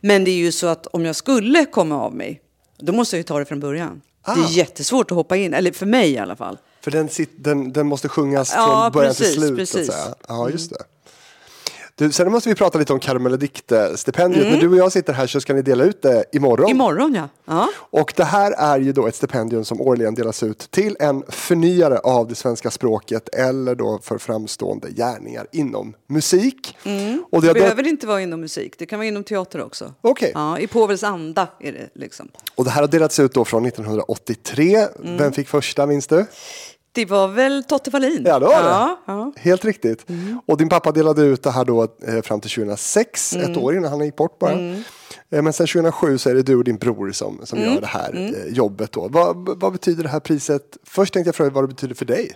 [0.00, 2.40] Men det är ju så att om jag skulle komma av mig,
[2.78, 4.00] då måste jag ju ta det från början.
[4.24, 4.34] Det Ah.
[4.48, 6.58] är jättesvårt att hoppa in, eller för mig i alla fall.
[6.80, 9.56] För den, sit, den, den måste sjungas Ja, från början precis, till slut.
[9.58, 9.90] precis.
[10.28, 10.76] Ja, just det.
[11.98, 14.50] Du, sen måste vi prata lite om Karamelladikt-stipendiet.
[14.50, 16.64] När du och jag sitter här så ska ni dela ut det imorgon.
[16.64, 16.76] Mm.
[16.76, 17.28] Imorgon ja.
[17.44, 17.68] ja.
[17.76, 21.98] Och det här är ju då ett stipendium som årligen delas ut till en förnyare
[21.98, 26.76] av det svenska språket eller då för framstående gärningar inom musik.
[27.30, 29.94] Och det Det behöver inte vara inom musik, det kan vara inom teater också.
[30.00, 30.32] Okej.
[30.34, 32.28] Ja, I Påvels anda är det liksom.
[32.54, 34.76] Och det här har delats ut då från 1983.
[34.76, 35.16] Mm.
[35.16, 36.26] Vem fick första minns du?
[36.92, 38.22] Det var väl Totte Wallin?
[38.26, 38.96] Ja, det var det.
[39.06, 39.32] Ja.
[39.36, 40.06] Helt riktigt.
[40.46, 43.50] Och din pappa delade ut det här då eh, fram till 2006, Mm.
[43.50, 44.52] ett år innan han gick bort bara.
[44.52, 47.74] Eh, Men sen 2007 så är det du och din bror som, som Mm.
[47.74, 48.14] gör det här
[48.46, 49.08] eh, jobbet då.
[49.08, 50.76] Vad, vad betyder det här priset?
[50.84, 52.32] Först tänkte jag fråga vad det betyder för dig.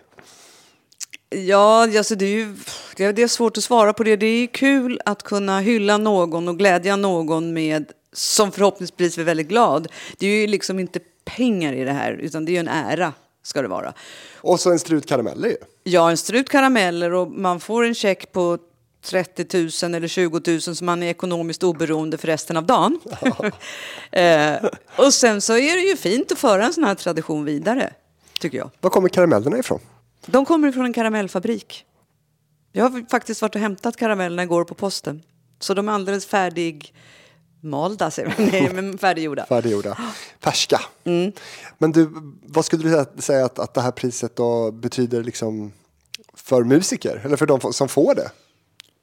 [1.30, 2.54] Ja, alltså det är ju
[2.96, 4.16] det är svårt att svara på det.
[4.16, 9.48] Det är kul att kunna hylla någon och glädja någon med som förhoppningsvis är väldigt
[9.48, 9.88] glad.
[10.18, 13.12] Det är ju liksom inte pengar i det här, utan det är ju en ära
[13.42, 13.92] ska det vara.
[14.36, 15.56] Och så en strut karameller ju.
[15.84, 18.58] Ja, en strut karameller och man får en check på
[19.02, 23.00] 30 000 eller 20 000 så man är ekonomiskt oberoende för resten av dagen.
[24.10, 24.54] eh,
[24.96, 27.92] och sen så är det ju fint att föra en sån här tradition vidare,
[28.40, 28.70] tycker jag.
[28.80, 29.80] Var kommer karamellerna ifrån?
[30.26, 31.84] De kommer från en karamellfabrik.
[32.72, 35.22] Jag har faktiskt varit och hämtat karamellerna igår på posten.
[35.60, 36.94] Så de är alldeles färdig
[37.62, 38.48] malda, säger man.
[38.52, 39.46] Nej, men färdiggjorda.
[39.46, 39.98] Färdiggjorda.
[40.40, 40.80] Färska.
[41.04, 41.32] Mm.
[41.78, 42.10] Men du,
[42.46, 45.72] vad skulle du säga- att, att det här priset då betyder liksom
[46.34, 47.22] för musiker?
[47.24, 48.30] Eller för de som får det?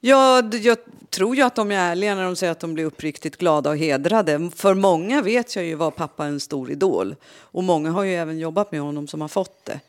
[0.00, 0.78] Ja, jag
[1.10, 3.76] tror ju att de är ärliga när de säger att de blir uppriktigt glada och
[3.76, 4.50] hedrade.
[4.56, 7.16] För många vet jag ju var pappa en stor idol.
[7.40, 9.80] Och många har ju även jobbat med honom som har fått det.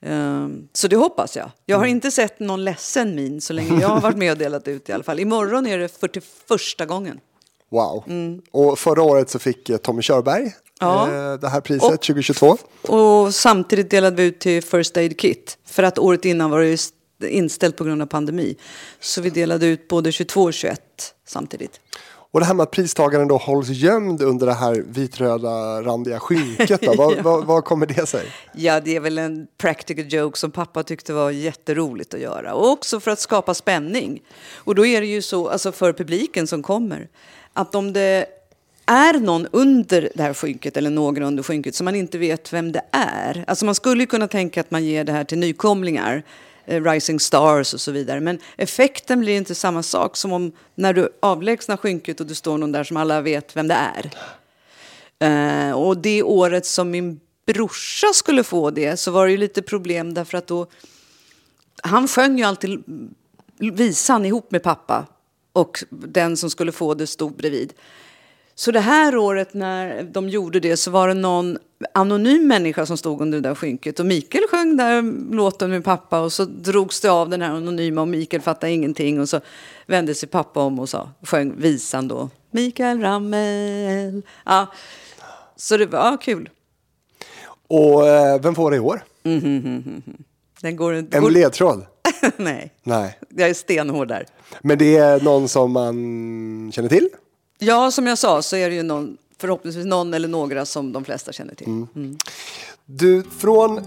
[0.00, 1.50] Ehm, Så det hoppas jag.
[1.64, 4.68] Jag har inte sett någon ledsen min så länge jag har varit med och delat
[4.68, 5.20] ut i alla fall.
[5.20, 7.20] Imorgon är det 41 gången.
[7.70, 8.04] Wow.
[8.50, 10.92] Och förra året så fick eh, Tommy Körberg Mm.
[10.94, 11.32] Ja.
[11.32, 12.56] eh, det här priset Och- 2022.
[12.88, 15.58] Och samtidigt delade vi ut till First Aid Kit.
[15.66, 18.56] För att året innan var det inställt på grund av pandemi.
[19.00, 20.80] Så vi delade ut både 22 och 21
[21.28, 21.80] samtidigt.
[22.32, 26.80] Och det här med att pristagaren då hålls gömd under det här vitröda randiga skynket.
[26.82, 26.94] Då.
[26.96, 28.26] Vad, vad, vad kommer det sig?
[28.54, 32.54] Ja, det är väl en practical joke som pappa tyckte var jätteroligt att göra.
[32.54, 34.22] Och också för att skapa spänning.
[34.54, 37.08] Och då är det ju så, alltså för publiken som kommer,
[37.56, 38.26] att om det
[38.86, 42.72] är någon under det här skynket eller några under skynket som man inte vet vem
[42.72, 43.44] det är.
[43.46, 46.22] Alltså man skulle kunna tänka att man ger det här till nykomlingar,
[46.64, 48.20] eh, Rising Stars och så vidare.
[48.20, 52.58] Men effekten blir inte samma sak som om när du avlägsnar skynket och det står
[52.58, 54.10] någon där som alla vet vem det är.
[55.18, 59.62] Eh, och det året som min brorsa skulle få det så var det ju lite
[59.62, 60.66] problem därför att då...
[61.82, 62.82] Han sjöng ju alltid
[63.58, 65.06] visan ihop med pappa
[65.56, 67.72] och den som skulle få det stod bredvid.
[68.54, 71.58] Så det här året när de gjorde det så var det någon
[71.94, 74.00] anonym människa som stod under det där skynket.
[74.00, 75.02] Och Mikael sjöng där
[75.34, 79.20] låten med pappa och så drogs det av den här anonyma och Mikael fattade ingenting.
[79.20, 79.40] Och så
[79.86, 82.30] vände sig pappa om och sa, sjöng visan då.
[82.50, 84.22] Mikael Ramel.
[84.44, 84.72] Ja,
[85.56, 86.50] så det var kul.
[87.68, 89.04] Och eh, vem får det i år?
[90.60, 91.16] Den går inte...
[91.16, 91.30] En går...
[91.30, 91.86] ledtråd?
[92.36, 93.18] Nej, Nej.
[93.28, 94.26] jag är stenhård där.
[94.60, 97.08] Men det är någon som man känner till?
[97.58, 101.04] Ja, som jag sa så är det ju någon, förhoppningsvis någon eller några som de
[101.04, 101.66] flesta känner till.
[101.66, 102.18] Mm.
[102.84, 103.80] Du, från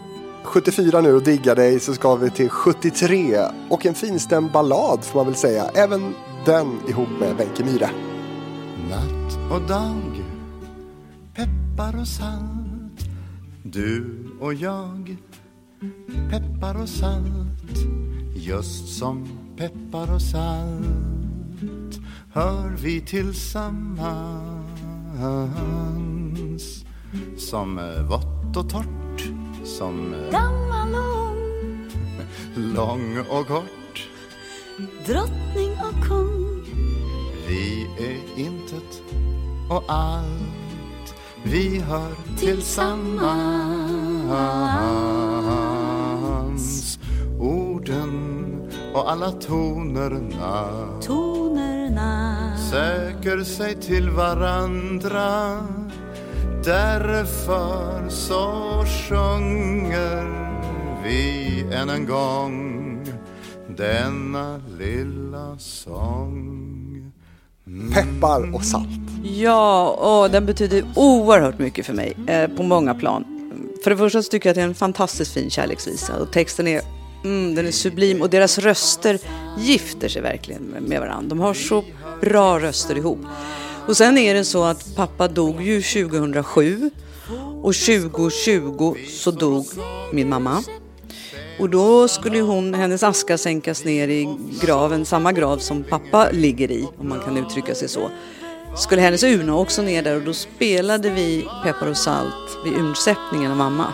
[0.43, 5.19] 74 nu och digga dig så ska vi till 73 och en finstämd ballad får
[5.19, 5.71] man väl säga.
[5.75, 7.89] Även den ihop med Wenche Myhre.
[8.89, 10.23] Natt och dag,
[11.35, 13.09] peppar och salt
[13.63, 14.05] Du
[14.41, 15.17] och jag,
[16.29, 17.49] peppar och salt
[18.35, 19.27] Just som
[19.59, 21.99] peppar och salt
[22.33, 24.05] hör vi tillsammans.
[27.37, 27.75] Som
[28.09, 29.29] vått och torrt,
[29.65, 31.89] som Gammal och ung,
[32.55, 34.09] lång och kort.
[35.05, 36.63] Drottning och kung.
[37.47, 39.03] Vi är intet
[39.69, 44.29] och allt Vi hör tillsammans
[48.99, 50.67] och alla tonerna.
[51.01, 52.57] Tonerna.
[52.71, 55.57] Söker sig till varandra.
[56.65, 60.27] Därför så sjunger
[61.03, 63.05] vi än en gång
[63.77, 67.11] denna lilla sång.
[67.93, 68.87] Peppar och salt.
[69.23, 73.25] Ja, och den betyder oerhört mycket för mig eh, på många plan.
[73.83, 76.67] För det första så tycker jag att det är en fantastiskt fin kärleksvisa och texten
[76.67, 76.81] är,
[77.23, 79.19] mm, den är sublim och deras röster
[79.57, 81.29] gifter sig verkligen med, varandra.
[81.29, 81.83] De har så
[82.21, 83.19] bra röster ihop.
[83.87, 86.89] Och sen är det så att pappa dog ju 2007
[87.63, 89.65] och 2020 så dog
[90.13, 90.63] min mamma.
[91.59, 96.71] Och då skulle hon, hennes aska sänkas ner i graven, samma grav som pappa ligger
[96.71, 98.09] i, om man kan uttrycka sig så.
[98.75, 103.51] Skulle hennes urna också ner där och då spelade vi Peppar och salt vid urnsättningen
[103.51, 103.93] av mamma.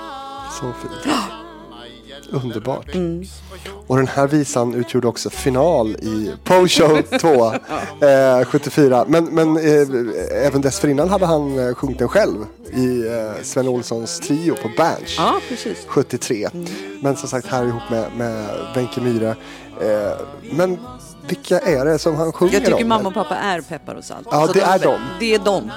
[0.59, 1.15] Så fint.
[2.31, 2.87] Underbart.
[3.87, 7.53] Och den här visan utgjorde också final i Pole Show 2
[8.05, 9.05] eh, 74.
[9.07, 14.19] Men, men eh, även dessförinnan hade han eh, sjungit den själv i eh, Sven Olssons
[14.19, 15.15] trio på Berns.
[15.17, 15.85] Ja, precis.
[15.87, 16.47] 73.
[17.01, 19.29] Men som sagt här ihop med, med Wenche Myhre.
[19.81, 20.17] Eh,
[20.51, 20.77] men
[21.27, 22.87] vilka är det som han sjunger Jag tycker om?
[22.89, 24.27] mamma och pappa är Peppar och salt.
[24.31, 24.99] Ja, Så det är de.
[25.19, 25.71] Det är de.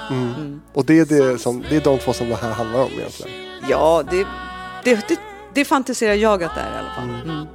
[0.73, 3.31] Och det är, det, som, det är de två som det här handlar om egentligen.
[3.69, 4.25] Ja, det,
[4.83, 5.19] det, det,
[5.59, 7.09] det fantiserar jag att det är i alla fall.
[7.29, 7.47] Mm.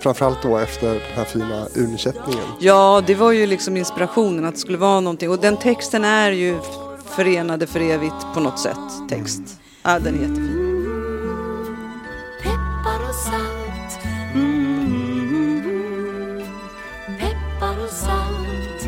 [0.00, 2.44] Framförallt då efter den här fina urnsättningen.
[2.60, 5.30] Ja, det var ju liksom inspirationen att det skulle vara någonting.
[5.30, 6.58] Och den texten är ju
[7.04, 9.08] förenade för evigt på något sätt.
[9.08, 9.42] Text.
[9.82, 10.74] Ja, den är jättefin.
[12.42, 13.98] Peppar och salt
[14.34, 15.62] mm.
[17.06, 18.86] Peppar och salt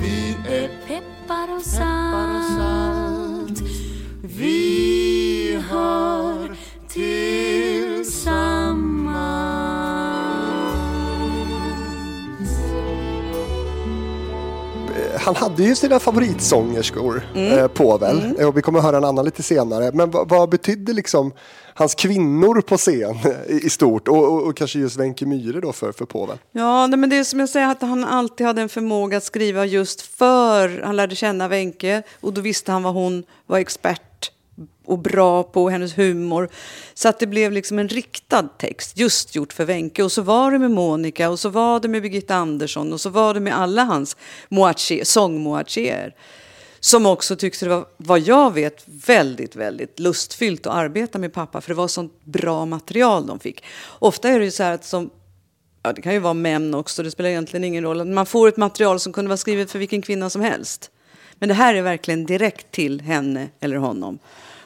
[0.00, 3.60] Vi är peppar och salt
[4.22, 6.07] Vi hör
[15.28, 17.58] Han hade ju sina favoritsångerskor, Mm.
[17.58, 18.34] eh, Povel.
[18.46, 19.90] Och vi kommer att höra en annan lite senare.
[19.94, 21.32] Men vad, vad betydde liksom
[21.74, 23.16] hans kvinnor på scen
[23.48, 24.08] i, i stort?
[24.08, 26.38] Och, och, och kanske just Wenche Myhre då för, för Povel?
[26.52, 29.24] Ja, nej, men det är som jag säger att han alltid hade en förmåga att
[29.24, 34.02] skriva just för han lärde känna Wenche och då visste han vad hon var expert
[34.88, 36.48] och bra på, hennes humor.
[36.94, 40.02] Så att det blev liksom en riktad text just gjort för Wenche.
[40.02, 43.10] Och så var det med Monica och så var det med Birgitta Andersson och så
[43.10, 44.16] var det med alla hans
[44.48, 46.14] moaché, sångmoachéer.
[46.80, 51.60] Som också tyckte det var, vad jag vet, väldigt, väldigt lustfyllt att arbeta med pappa.
[51.60, 53.64] För det var sånt bra material de fick.
[53.98, 55.10] Ofta är det ju så här att som
[55.82, 58.04] ja, det kan ju vara män också, det spelar egentligen ingen roll.
[58.04, 60.90] Man får ett material som kunde vara skrivet för vilken kvinna som helst.
[61.38, 64.18] Men det här är verkligen direkt till henne eller honom.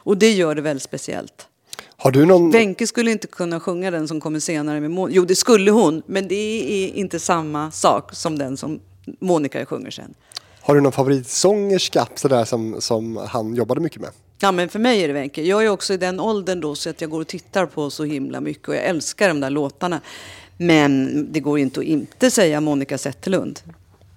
[0.05, 1.49] Och det gör det väldigt speciellt.
[1.97, 2.51] Har du någon...
[2.51, 5.17] Wenche skulle inte kunna sjunga den som kommer senare med Monica.
[5.17, 8.81] Jo, det skulle hon, men det är inte samma sak som den som
[9.21, 10.15] Monica sjunger sen.
[10.61, 14.11] Har du någon favoritsångerska sådär som, som han jobbade mycket med?
[14.39, 15.43] Ja, men för mig är det Wenche.
[15.43, 18.05] Jag är också i den åldern då så att jag går och tittar på så
[18.05, 20.01] himla mycket och jag älskar de där låtarna.
[20.57, 23.61] Men det går inte att inte säga Monica Zetterlund.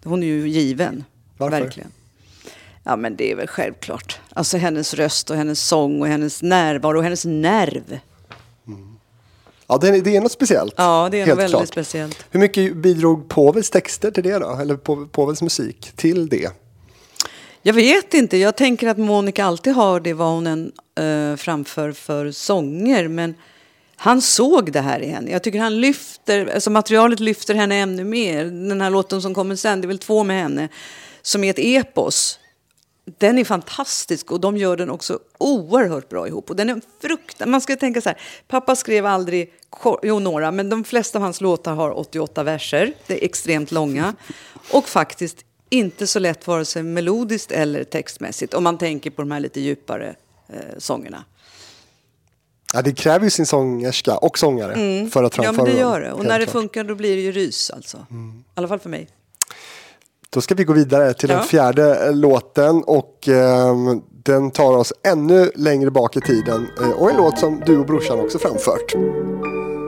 [0.03, 1.03] Hon är ju given.
[1.37, 1.59] Varför?
[1.59, 1.91] Verkligen.
[2.85, 4.19] Ja, men det är väl självklart.
[4.33, 7.99] Alltså hennes röst och hennes sång och hennes närvaro och hennes nerv.
[9.67, 10.73] Ja, det är, det är något speciellt.
[10.77, 11.67] Ja, det är nog väldigt klart.
[11.67, 12.25] speciellt.
[12.31, 14.57] Hur mycket bidrog Povels texter till det då?
[14.61, 16.49] Eller Po- Povels musik till det?
[17.61, 18.37] Jag vet inte.
[18.37, 20.71] Jag tänker att Monica alltid har det vad hon än
[21.31, 23.07] eh, framför för sånger.
[23.07, 23.35] Men
[23.95, 25.31] han såg det här i henne.
[25.31, 28.45] Jag tycker han lyfter, alltså materialet lyfter henne ännu mer.
[28.45, 30.69] Den här låten som kommer sen, det är väl två med henne,
[31.21, 32.39] som är ett epos.
[33.05, 36.49] Den är fantastisk och de gör den också oerhört bra ihop.
[36.49, 37.47] Och den är fruktansvärt...
[37.47, 39.53] Man ska tänka så här, pappa skrev aldrig,
[40.03, 42.93] jo några, men de flesta av hans låtar har 88 verser.
[43.07, 44.15] Det är extremt långa.
[44.71, 45.37] Och faktiskt
[45.69, 48.53] inte så lätt vare sig melodiskt eller textmässigt.
[48.53, 50.15] Om man tänker på de här lite djupare
[50.49, 51.23] eh, sångerna.
[52.73, 55.09] Ja, det kräver ju sin sångerska och sångare för att Mm.
[55.13, 56.11] Ja, framföra men det dem, gör det.
[56.11, 56.53] Och när det klart.
[56.53, 57.97] funkar då blir det ju rys alltså.
[57.97, 59.07] I alla fall för mig.
[60.29, 61.35] Då ska vi gå vidare till Ja.
[61.35, 66.89] den fjärde eh, låten och ehm, den tar oss ännu längre bak i tiden eh,
[66.91, 68.93] och en låt som du och brorsan också framfört.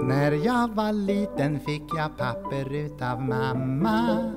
[0.08, 4.32] När jag var liten fick jag papper utav mamma.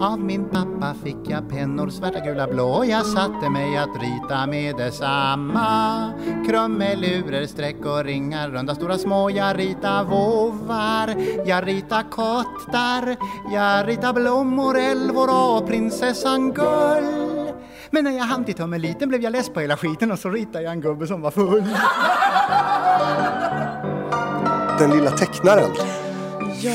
[0.00, 2.84] Av min pappa fick jag pennor svarta, gula, blå.
[2.84, 6.12] Jag satte mig att rita med detsamma.
[6.48, 9.30] Krumelurer, streck och ringar, runda, stora, små.
[9.30, 11.14] Jag rita våvar,
[11.46, 13.16] jag rita kottar
[13.52, 17.52] Jag rita blommor, älvor och prinsessan Gull.
[17.90, 20.64] Men när jag hann till tummeliten blev jag less på hela skiten och så ritade
[20.64, 21.64] jag en gubbe som var full.
[24.82, 25.70] Den lilla tecknaren.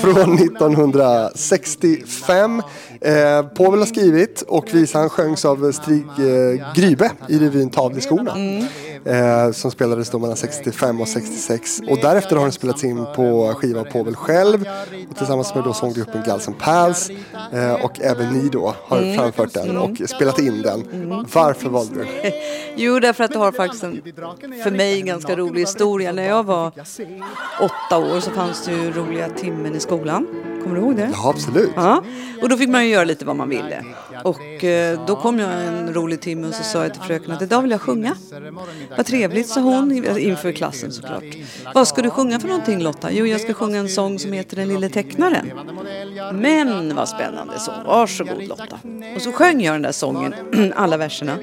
[0.02, 2.62] Från 1965.
[3.02, 8.32] Eh, Povel har skrivit och visan sjöngs av Stig eh, Grybe i revyn Tavleskorna.
[8.32, 8.66] Mm.
[9.08, 11.82] Eh, som spelades då mellan 65 och 66.
[11.90, 14.66] Och därefter har den spelats in på skiva av Povel själv.
[15.10, 17.10] Och tillsammans med då sånggruppen Gals and Pals.
[17.54, 20.84] Eh, och även ni då har framfört den och spelat in den.
[21.34, 22.32] Varför valde du den?
[22.80, 24.02] Jo, därför att det har faktiskt en,
[24.64, 26.12] för mig, ganska rolig historia.
[26.12, 26.72] När jag var
[27.62, 30.28] åtta år så fanns det ju roliga timmen i skolan.
[30.68, 31.10] Kommer du ihåg det?
[31.14, 31.72] Ja, absolut.
[31.76, 32.04] Ja,
[32.42, 33.84] och då fick man ju göra lite vad man ville.
[34.24, 37.42] Och eh, då kom jag en rolig timme och så sa jag till fröken att
[37.42, 38.16] idag vill jag sjunga.
[38.98, 41.24] Vad trevligt, sa hon inför klassen såklart.
[41.74, 43.12] Vad ska du sjunga för någonting Lotta?
[43.12, 45.52] Jo, jag ska sjunga en sång som heter Den lille tecknaren.
[46.34, 47.72] Men vad spännande så.
[47.86, 48.80] Varsågod Lotta.
[49.16, 50.34] Och så sjöng jag den där sången,
[50.76, 51.38] alla verserna.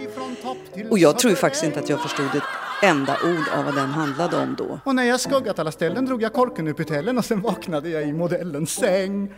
[0.91, 2.43] Och jag tror faktiskt inte att jag förstod ett
[2.83, 4.81] enda ord av vad den handlade om då.
[4.85, 8.09] Och när jag skuggat alla ställen drog jag korken ur pytellen och sen vaknade jag
[8.09, 9.35] i modellens säng.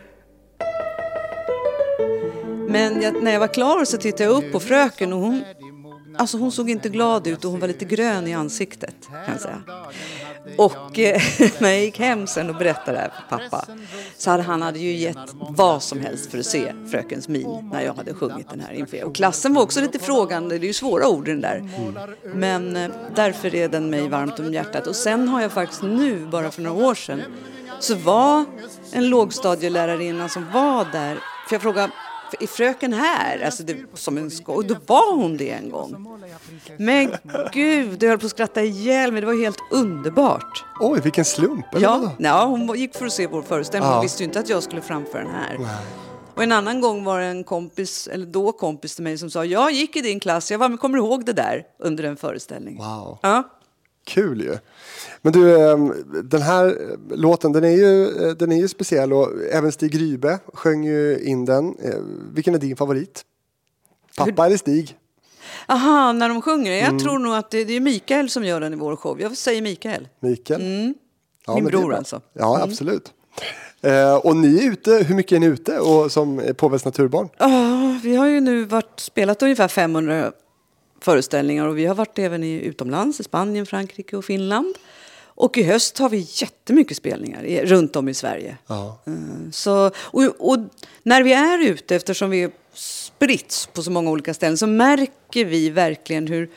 [2.69, 5.43] Men jag, när jag var klar så tittade jag upp på fröken och hon,
[6.17, 9.41] alltså hon såg inte glad ut och hon var lite grön i ansiktet kan jag
[9.41, 9.61] säga.
[10.57, 11.21] Och eh,
[11.59, 13.65] när jag gick hem sen och berättade det här för pappa
[14.17, 17.81] så hade han hade ju gett vad som helst för att se frökens min när
[17.81, 19.03] jag hade sjungit den här inför.
[19.03, 21.69] Och klassen var också lite frågande, det är ju svåra ord i den där.
[22.23, 24.87] Men eh, därför är den mig varmt om hjärtat.
[24.87, 27.21] Och sen har jag faktiskt nu, bara för några år sedan,
[27.79, 28.45] så var
[28.91, 31.15] en lågstadielärarinna som var där,
[31.47, 31.91] för jag frågade
[32.39, 33.45] är fröken här?
[33.45, 34.55] Alltså det, som en skoj.
[34.55, 36.19] Och då var hon det en gång.
[36.77, 37.11] Men
[37.53, 39.21] gud, jag höll på att skratta ihjäl mig.
[39.21, 40.65] Det var helt underbart.
[40.79, 41.65] Oj, vilken slump.
[41.73, 43.91] Ja, ja, hon gick för att se vår föreställning.
[43.91, 45.57] Hon visste ju inte att jag skulle framföra den här.
[46.35, 49.45] Och en annan gång var det en kompis, eller då kompis till mig som sa
[49.45, 52.17] jag gick i din klass, jag var, men kommer du ihåg det där under en
[52.17, 52.77] föreställning?
[52.77, 53.19] Wow.
[53.21, 53.43] Ja.
[54.05, 54.57] Kul ju.
[55.21, 59.13] Men du, ehm, den här eh, låten den är, ju, eh, den är ju speciell
[59.13, 61.75] och även Stig Grybe sjöng ju in den.
[61.83, 61.95] Eh,
[62.33, 63.21] Vilken är din favorit?
[64.17, 64.97] Pappa eller Stig?
[65.67, 66.71] Aha, när de sjunger.
[66.71, 66.99] Jag Mm.
[66.99, 69.21] tror nog att det, det är Mikael som gör den i vår show.
[69.21, 70.07] Jag säger Mikael.
[70.19, 70.93] Mikael?
[71.45, 72.21] Ja, Min bror alltså.
[72.33, 73.13] Ja, absolut.
[73.81, 77.29] Eh, och ni är ute, hur mycket är ni ute och som Påvens naturbarn?
[77.37, 80.31] Ja, vi har ju nu varit, spelat ungefär 500
[81.01, 84.75] föreställningar och vi har varit även i utomlands, i Spanien, Frankrike och Finland.
[85.37, 88.57] Och i höst har vi jättemycket spelningar i, runt om i Sverige.
[88.67, 88.99] Ja.
[89.05, 89.13] Eh,
[89.51, 90.57] Så, och, och
[91.03, 95.69] när vi är ute, eftersom vi spritts på så många olika ställen, så märker vi
[95.69, 96.49] verkligen hur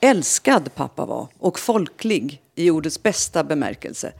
[0.00, 4.12] älskad pappa var och folklig i ordets bästa bemärkelse.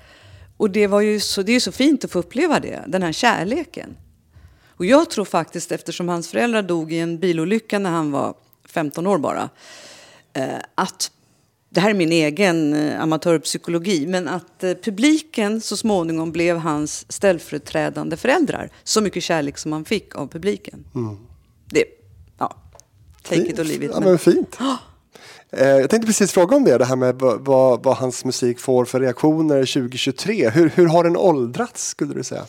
[0.56, 3.02] Och det, var ju så, det är ju så fint att få uppleva det, den
[3.02, 3.96] här kärleken.
[4.68, 9.06] Och jag tror faktiskt, eftersom hans föräldrar dog i en bilolycka när han var 15
[9.06, 9.50] år bara,
[10.32, 11.10] eh, att
[11.72, 17.12] det här är min egen eh, amatörpsykologi, men att eh, publiken så småningom blev hans
[17.12, 18.70] ställföreträdande föräldrar.
[18.84, 20.84] Så mycket kärlek som han fick av publiken.
[21.72, 21.84] Det,
[22.38, 22.56] ja,
[23.22, 23.90] take it or leave it.
[23.94, 24.58] Ja, men- fint.
[25.52, 28.84] Eh, Jag tänkte precis fråga om det, det här med vad, vad, hans musik får
[28.84, 30.50] för reaktioner 2023.
[30.50, 32.44] Hur, hur har den åldrats skulle du säga?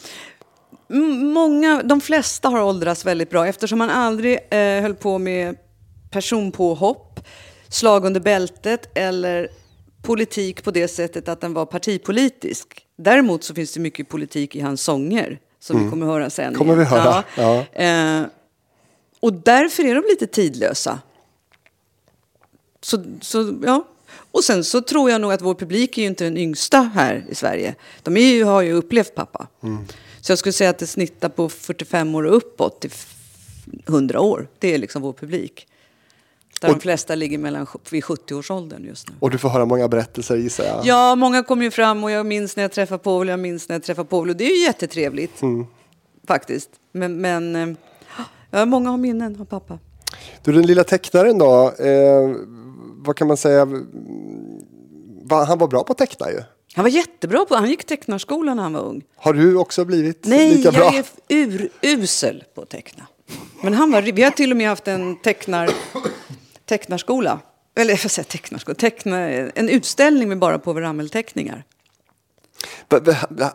[1.34, 5.56] Många, de flesta har åldrats väldigt bra eftersom man aldrig eh, höll på med
[6.12, 7.20] personpåhopp,
[7.72, 9.50] slag under bältet eller
[10.02, 12.86] politik på det sättet att den var partipolitisk.
[12.98, 16.46] Däremot så finns det mycket politik i hans sånger som vi kommer höra sen.
[16.48, 16.58] Mm.
[16.58, 17.66] Kommer vi höra, ja.
[17.84, 18.24] Eh,
[19.20, 21.00] och därför är de lite tidlösa.
[22.82, 23.88] Så, så, ja.
[24.32, 27.26] Och sen så tror jag nog att vår publik är ju inte den yngsta här
[27.30, 27.76] i Sverige.
[28.04, 29.48] De ju, har ju upplevt pappa.
[30.22, 33.14] Så jag skulle säga att det snittar på 45 år och uppåt till f-
[33.88, 34.48] 100 år.
[34.60, 35.68] Det är liksom vår publik.
[36.62, 39.16] Där de flesta ligger mellan, vid 70-årsåldern just nu.
[39.20, 40.86] Och du får höra många berättelser gissar jag.
[40.86, 43.76] Ja, många kommer ju fram och jag minns när jag träffar Povel, jag minns när
[43.76, 45.42] jag träffar Povel och det är ju jättetrevligt.
[46.28, 46.70] Faktiskt.
[46.92, 47.78] Men, men eh,
[48.52, 49.80] ja, många har minnen av pappa.
[50.44, 51.74] Du, den lilla tecknaren då.
[51.80, 52.36] Eh,
[53.06, 53.66] vad kan man säga?
[55.24, 56.42] Va, han var bra på att teckna ju.
[56.74, 59.04] Han var jättebra på, han gick tecknarskolan när han var ung.
[59.16, 60.94] Har du också blivit Nej, lika bra?
[60.94, 63.08] jag är urusel på att teckna.
[63.62, 65.70] Men han var, vi har till och med haft en tecknar,
[66.72, 67.40] tecknarskola.
[67.76, 71.64] Eller jag får säga tecknarskola, teckna, en utställning med bara Povel Ramel-teckningar.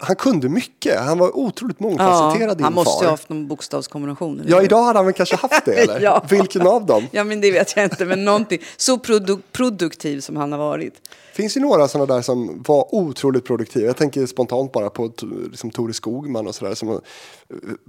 [0.01, 1.01] Han kunde mycket.
[1.01, 4.43] Han var otroligt mångfacetterad din han måste ju ha haft någon bokstavskombination.
[4.47, 6.01] Ja, idag hade han väl kanske haft det eller?
[6.01, 6.25] Ja.
[6.31, 7.07] Vilken av dem?
[7.11, 8.05] Ja, men det vet jag inte.
[8.05, 8.59] Men någonting.
[8.77, 10.95] Så produ- produktiv som han har varit.
[11.33, 13.87] finns ju några sådana där som var otroligt produktiva.
[13.87, 15.13] Jag tänker spontant bara på
[15.51, 17.01] liksom Tore Skogman och sådär som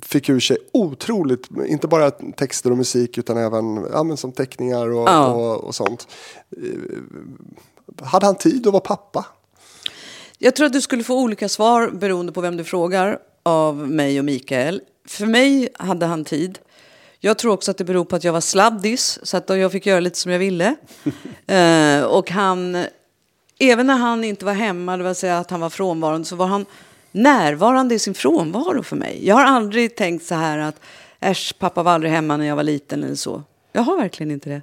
[0.01, 5.09] fick ur sig otroligt, inte bara texter och musik utan även ja, som teckningar och,
[5.09, 5.25] Ja.
[5.33, 6.07] och, och sånt.
[6.57, 9.25] Eh, Hade han tid att vara pappa?
[10.39, 14.19] Jag tror att du skulle få olika svar beroende på vem du frågar av mig
[14.19, 14.81] och Mikael.
[15.07, 16.59] För mig hade han tid.
[17.19, 19.85] Jag tror också att det beror på att jag var sladdis så att jag fick
[19.85, 20.75] göra lite som jag ville.
[21.47, 22.85] eh, och han,
[23.59, 26.45] även när han inte var hemma, det vill säga att han var frånvarande, så var
[26.45, 26.65] han
[27.11, 29.27] närvarande i sin frånvaro för mig.
[29.27, 30.79] Jag har aldrig tänkt så här att
[31.19, 33.43] äsch, pappa var aldrig hemma när jag var liten eller så.
[33.71, 34.61] Jag har verkligen inte det.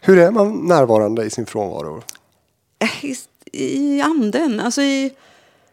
[0.00, 2.02] Hur är man närvarande i sin frånvaro?
[3.52, 4.60] I, anden.
[4.60, 5.12] Alltså i,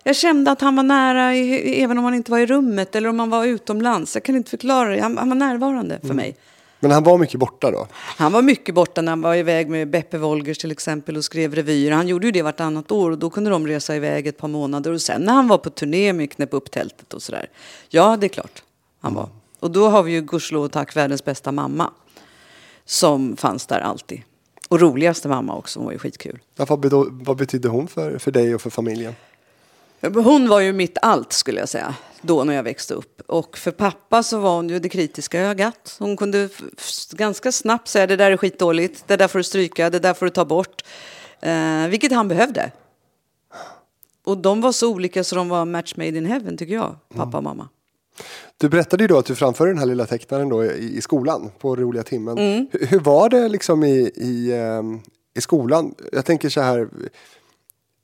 [0.04, 3.10] jag kände att han var nära i, även om han inte var i rummet eller
[3.10, 4.16] om han var utomlands.
[4.16, 5.02] Jag kan inte förklara det.
[5.02, 6.36] Han, han var närvarande för mig.
[6.80, 7.88] Men han var mycket borta då?
[7.94, 11.56] Han var mycket borta när han var iväg med Beppe Wolgers till exempel och skrev
[11.56, 11.92] revyer.
[11.92, 14.92] Han gjorde ju det vartannat år och då kunde de resa iväg ett par månader.
[14.92, 17.50] Och sen när han var på turné med Knäpp upp tältet och sådär.
[17.90, 18.64] Ja, det är klart
[19.02, 19.30] han var.
[19.60, 21.92] Och då har vi ju gudskelov och tack världens bästa mamma.
[22.86, 24.22] Som fanns där alltid.
[24.68, 26.40] Och roligaste mamma också, hon var ju skitkul.
[26.56, 29.16] Ja, vad, bedo- vad betydde hon för, för dig och för familjen?
[30.02, 33.22] Hon var ju mitt allt skulle jag säga, då när jag växte upp.
[33.28, 35.96] Och för pappa så var hon ju det kritiska ögat.
[36.00, 39.44] Hon kunde f- f- ganska snabbt säga det där är skitdåligt, det där får du
[39.44, 40.84] stryka, det där får du ta bort.
[41.42, 42.72] Eh, vilket han behövde.
[44.26, 47.38] Och de var så olika så de var match made in heaven tycker jag, pappa
[47.38, 47.70] och mamma.
[48.58, 51.52] Du berättade ju då att du framförde den här lilla tecknaren då i, i skolan
[51.60, 52.38] på roliga timmen.
[52.38, 52.68] Mm.
[52.72, 55.00] Hur, hur var det liksom i, i, ehm,
[55.38, 55.96] i skolan?
[56.12, 56.90] Jag tänker så här.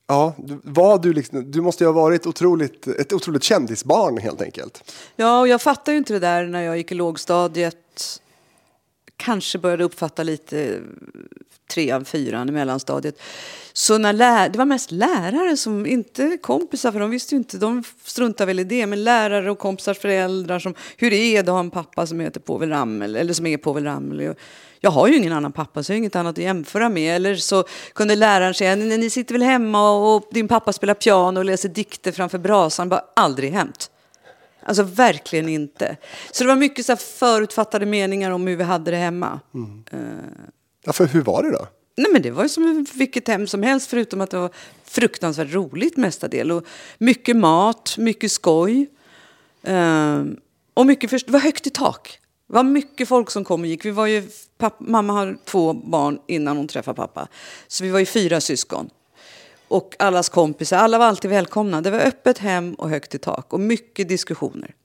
[0.08, 0.34] Ja,
[0.64, 4.92] var du, liksom, du måste ju ha varit otroligt, ett otroligt kändisbarn helt enkelt.
[5.16, 8.22] Ja, och jag fattade ju inte det där när jag gick i lågstadiet.
[9.24, 10.80] Kanske började uppfatta lite eh,
[11.74, 13.22] trean, fyran i mellanstadiet.
[13.74, 17.58] Så när lär, det var mest lärare som, inte kompisar, för de visste ju inte,
[17.58, 21.54] de struntade väl i det, men lärare och kompisars föräldrar som, hur är det att
[21.54, 24.36] ha en pappa som heter Povel Ramel, eller som är Povel Ramel?
[24.80, 27.16] Jag har ju ingen annan pappa, så jag har inget annat att jämföra med.
[27.16, 27.64] Eller så
[27.94, 31.70] kunde läraren säga, ni, ni sitter väl hemma och din pappa spelar piano och läser
[31.70, 33.90] dikter framför brasan, bara aldrig hänt.
[34.66, 35.98] Alltså verkligen inte.
[36.32, 39.40] Så det var mycket så förutfattade meningar om hur vi hade det hemma.
[40.86, 41.68] Ja, för hur var det då?
[41.98, 44.50] Nej men det var ju som vilket hem som helst förutom att det var
[44.86, 46.52] fruktansvärt roligt mestadels.
[46.52, 46.66] Och
[46.98, 48.88] mycket mat, mycket skoj.
[49.64, 50.38] Ehm,
[50.74, 52.20] och mycket först- det var högt i tak.
[52.48, 53.86] Det var mycket folk som kom och gick.
[53.86, 54.24] Vi var ju,
[54.80, 57.28] mamma har två barn innan hon träffade pappa.
[57.68, 58.90] Så vi var ju fyra syskon.
[59.74, 61.82] Och allas kompisar, alla var alltid välkomna.
[61.82, 64.76] Det var öppet hem och högt i tak och mycket diskussioner.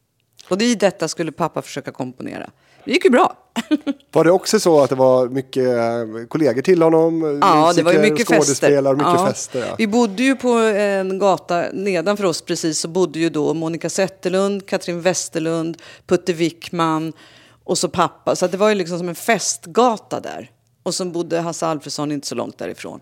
[0.48, 2.50] Och i detta skulle pappa försöka komponera.
[2.84, 3.36] Det gick ju bra.
[4.12, 7.38] Var det också så att det var mycket eh, kollegor till honom?
[7.42, 8.92] Ja, det var ju musiker, mycket fester.
[8.92, 9.26] mycket ja.
[9.26, 9.66] fester.
[9.68, 9.74] Ja.
[9.78, 14.66] Vi bodde ju på en gata nedanför oss precis så bodde ju då Monica Zetterlund,
[14.66, 17.12] Katrin Westerlund, Putte Wickman
[17.64, 18.36] och så pappa.
[18.36, 20.50] Så det var ju liksom som en festgata där.
[20.82, 23.00] Och så bodde Hasse Alfredson inte så långt därifrån.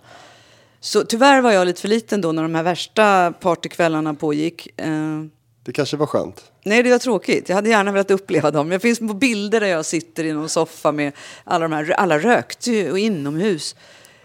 [0.81, 4.81] Så tyvärr var jag lite för liten då när de här värsta partykvällarna pågick.
[4.81, 5.25] Eh,
[5.63, 6.53] Det kanske var skönt.
[6.65, 7.49] Nej, det var tråkigt.
[7.49, 8.73] Jag hade gärna velat uppleva dem.
[8.73, 11.13] Jag finns på bilder där jag sitter i någon soffa med
[11.45, 13.77] alla de här, alla rökte ju och inomhus.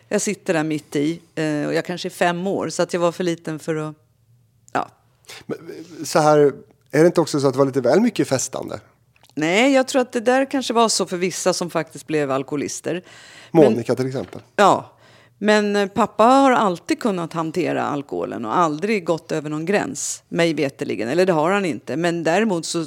[0.08, 3.00] Jag sitter där mitt i eh, och jag kanske är fem år så att jag
[3.00, 3.96] var för liten för att,
[4.74, 4.90] ja.
[6.06, 6.38] Så här,
[6.92, 8.80] är det inte också så att det var lite väl mycket festande?
[9.34, 13.04] Nej, jag tror att det där kanske var så för vissa som faktiskt blev alkoholister.
[13.52, 14.42] Men- Monica till exempel.
[14.56, 14.92] Ja,
[15.44, 20.54] men eh, pappa har alltid kunnat hantera alkoholen och aldrig gått över någon gräns, mig
[20.54, 21.10] veterligen.
[21.10, 21.98] Eller det har han inte.
[21.98, 22.86] Men däremot så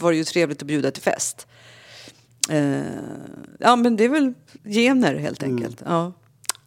[0.00, 1.46] var det ju trevligt att bjuda till fest.
[2.50, 2.80] Eh,
[3.58, 4.34] ja, men det är väl
[4.64, 5.82] gener helt enkelt.
[5.84, 6.12] Ja.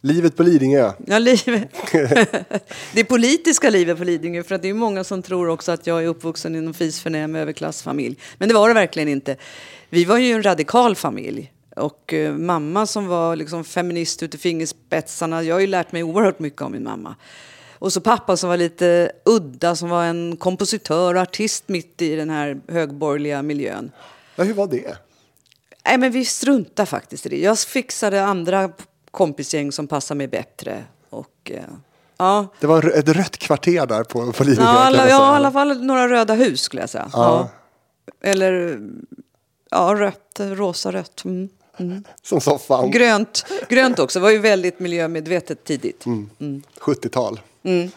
[0.02, 0.92] Livet på Lidingö.
[1.08, 1.70] Ja, livet.
[2.94, 4.44] det politiska livet på Lidingö.
[4.44, 7.36] För att det är många som tror också att jag är uppvuxen i någon fisförnäm
[7.36, 8.18] överklassfamilj.
[8.38, 9.36] Men det var det verkligen inte.
[9.90, 11.52] Vi var ju en radikal familj.
[11.76, 15.44] Och eh, mamma som var liksom feminist ut i fingerspetsarna.
[15.44, 17.16] Jag har ju lärt mig oerhört mycket om min mamma.
[17.82, 22.16] Och så pappa som var lite udda, som var en kompositör och artist mitt i
[22.16, 23.92] den här högborgerliga miljön.
[24.36, 24.98] Ja, hur var det?
[25.86, 27.40] Nej, men vi struntar faktiskt i det.
[27.40, 28.72] Jag fixade andra
[29.12, 30.84] kompisgäng som passade mig bättre.
[31.10, 31.64] Och, eh,
[32.18, 32.48] ja.
[32.60, 34.64] Det var ett rött kvarter där på, på Lidingö.
[34.64, 37.10] Ja, alla, ja, i alla fall några röda hus skulle jag säga.
[37.14, 37.20] Ja.
[37.20, 38.30] Ja.
[38.30, 38.80] Eller
[39.72, 41.26] ja, rött, rosa-rött.
[41.26, 41.50] Mm.
[42.22, 42.92] Som soffan.
[42.92, 44.20] Grönt, grönt också.
[44.20, 46.06] Det var ju väldigt miljömedvetet tidigt.
[46.06, 46.64] Mm.
[46.80, 47.40] 70-tal.
[47.64, 47.92] Mm.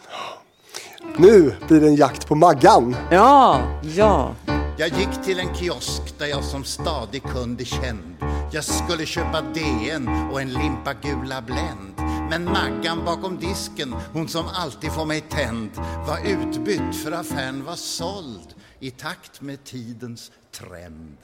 [1.17, 2.97] Nu blir det en jakt på Maggan.
[3.11, 3.61] Ja,
[3.97, 4.35] ja.
[4.79, 8.17] Jag gick till en kiosk där jag som stadig kund är känd.
[8.53, 11.95] Jag skulle köpa DN och en limpa gula Blend.
[12.31, 15.71] Men Maggan bakom disken, hon som alltid får mig tänd,
[16.07, 21.17] var utbytt för affären var såld i takt med tidens trend.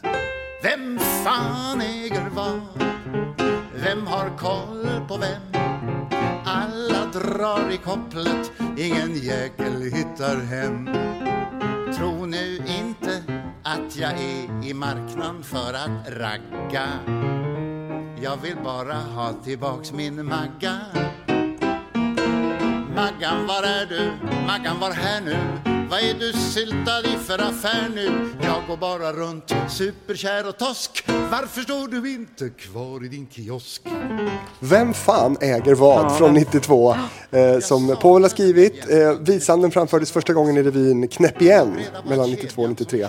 [0.63, 2.61] Vem fan äger vad?
[3.75, 5.63] Vem har koll på vem?
[6.45, 10.91] Alla drar i kopplet, ingen jäkel hittar hem.
[11.97, 13.23] Tro nu inte
[13.63, 16.89] att jag är i marknaden för att ragga.
[18.23, 20.79] Jag vill bara ha tillbaks min Magga.
[22.95, 24.13] Maggan, var är du?
[24.47, 25.37] Maggan, var här nu?
[25.91, 28.35] Vad är du syltad i för affär nu?
[28.43, 31.05] Jag går bara runt, superkär och tosk.
[31.07, 33.83] Varför står du inte kvar i din kiosk?
[34.61, 36.95] Vem fan äger vad från 92
[37.31, 38.91] eh, som Povel har skrivit.
[38.91, 43.09] Eh, visan den framfördes första gången i revyn Knäpp igen mellan 92 och 93.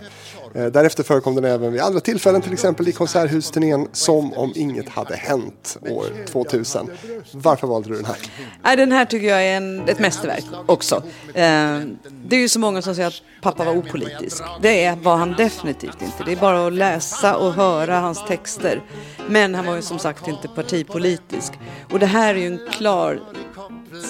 [0.56, 4.89] Eh, därefter förekom den även vid andra tillfällen, till exempel i konserthusturnén Som om inget
[4.89, 6.89] hade hänt år 2000.
[7.32, 8.78] Varför valde du den här?
[8.78, 10.95] Den här tycker jag är en, ett mästerverk också.
[11.28, 11.80] Eh,
[12.26, 14.43] det är ju så många som säger att pappa var opolitisk.
[14.62, 16.24] Det var han definitivt inte.
[16.26, 18.82] Det är bara att läsa och höra hans texter.
[19.28, 21.54] Men han var ju som sagt inte partipolitisk.
[21.91, 23.20] Och det här är ju en klar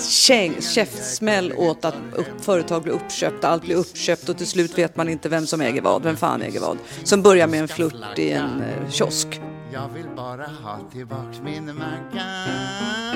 [0.09, 4.95] käng, käftsmäll åt att upp, företag blir uppköpta, allt blir uppköpt och till slut vet
[4.95, 6.77] man inte vem som äger vad, vem fan äger vad.
[7.03, 9.41] Som börjar med en flört i en eh, kiosk.
[9.73, 13.11] Jag vill bara ha tillbaks min Maggan.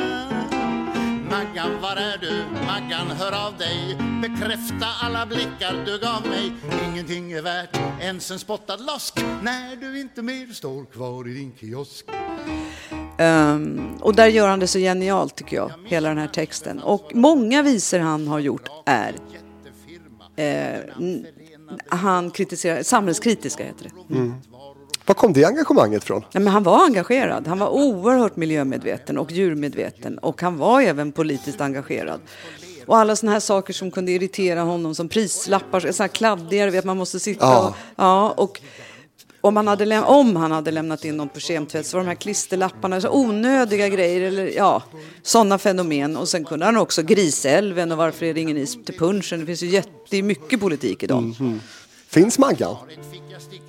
[1.29, 2.43] Maggan, var är du?
[2.67, 6.51] Maggan, hör av dig Bekräfta alla blickar du gav mig
[6.87, 11.55] Ingenting är värt ens en spottad losk När du inte mer står kvar i din
[11.59, 12.05] kiosk
[13.17, 16.79] Ehm, och där gör han det så genialt tycker jag, hela den här texten.
[16.79, 19.15] Och många visor han har gjort är
[20.35, 20.79] eh,
[21.89, 24.13] han kritiserar, samhällskritiska heter det.
[24.15, 24.33] Mm.
[25.05, 26.21] Var kom det engagemanget från?
[26.33, 27.47] Nej, men han var engagerad.
[27.47, 32.19] Han var oerhört miljömedveten och djurmedveten och han var även politiskt engagerad.
[32.85, 36.85] Och alla såna här saker som kunde irritera honom som prislappar, såna här kladdigare, vet
[36.85, 37.67] man måste sitta Ja.
[37.67, 37.75] och...
[37.95, 38.61] Ja, och
[39.47, 42.15] om han, hade om han hade lämnat in någon på kemtvätt så var de här
[42.15, 44.83] klisterlapparna så onödiga grejer eller ja,
[45.23, 46.17] sådana fenomen.
[46.17, 49.39] Och sen kunde han också Grisälven och varför är det ingen is till punschen?
[49.39, 51.35] Det finns ju jätte, mycket politik i dem.
[51.39, 51.61] Mhm.
[52.07, 52.75] Finns Maggan?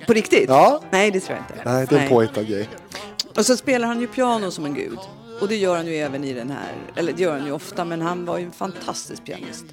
[0.07, 0.49] På riktigt?
[0.49, 0.81] Ja.
[0.91, 1.69] Nej, det tror jag inte.
[1.69, 2.69] Nej, det är en påhittad grej.
[3.35, 4.99] Och så spelar han ju piano som en gud.
[5.41, 7.85] Och det gör han ju även i den här, eller det gör han ju ofta,
[7.85, 9.65] men han var ju en fantastisk pianist.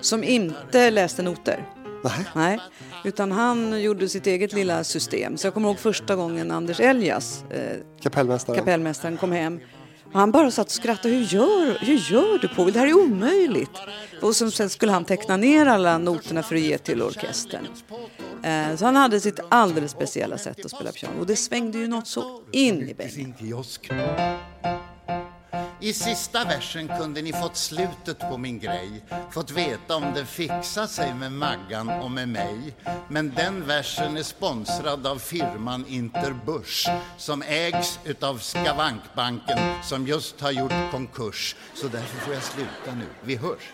[0.00, 1.66] Som inte läste noter.
[2.16, 2.26] Nej.
[2.34, 2.58] Nej,
[3.04, 5.36] utan han gjorde sitt eget lilla system.
[5.36, 7.60] Så jag kommer ihåg första gången Anders Eljas, eh,
[8.02, 8.58] Kapellmästaren.
[8.58, 9.60] kapellmästaren, kom hem.
[10.12, 11.14] Och han bara satt och skrattade.
[11.14, 12.72] Hur gör, hur gör du Povel?
[12.72, 13.70] Det här är omöjligt.
[14.22, 17.66] Och sen, sen skulle han teckna ner alla noterna för att ge till orkestern.
[18.44, 21.20] Eh, så han hade sitt alldeles speciella sätt att spela piano.
[21.20, 23.34] Och det svängde ju något så in i bänken.
[25.80, 30.86] I sista versen kunde ni fått slutet på min grej Fått veta om det fixar
[30.86, 32.74] sig med Maggan och med mig.
[33.08, 40.50] Men den versen är sponsrad av firman Interbörs Som ägs utav Skavankbanken som just har
[40.50, 41.56] gjort konkurs.
[41.74, 43.72] Så därför får jag sluta nu, vi hörs.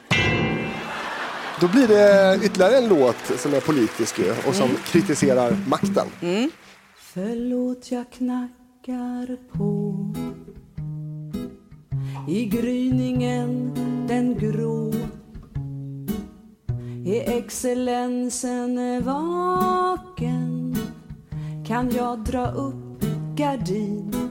[1.60, 6.06] Då blir det ytterligare en låt som är politisk och som kritiserar makten.
[6.96, 10.43] Förlåt jag knackar på
[12.28, 13.74] i gryningen
[14.08, 14.92] den grå
[17.06, 20.76] Är excellensen vaken.
[21.66, 23.04] Kan jag dra upp
[23.36, 24.30] gardin?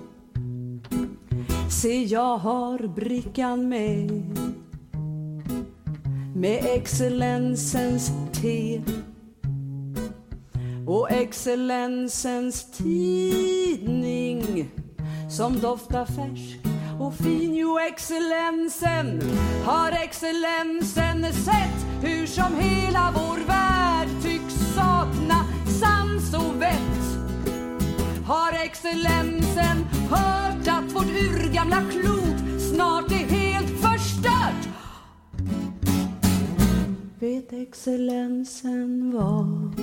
[1.69, 4.37] Se jag har brickan med.
[6.35, 8.81] Med excellensens te.
[10.87, 14.69] Och excellensens tidning
[15.29, 17.55] som doftar färsk och fin.
[17.55, 19.21] Jo, excellensen
[19.65, 25.45] har excellensen sett hur som hela vår värld tycks sakna
[25.81, 27.03] sans och vett.
[28.25, 34.67] Har excellensen hört att vårt urgamla klot snart är helt förstört?
[37.19, 39.81] Vet excellensen vad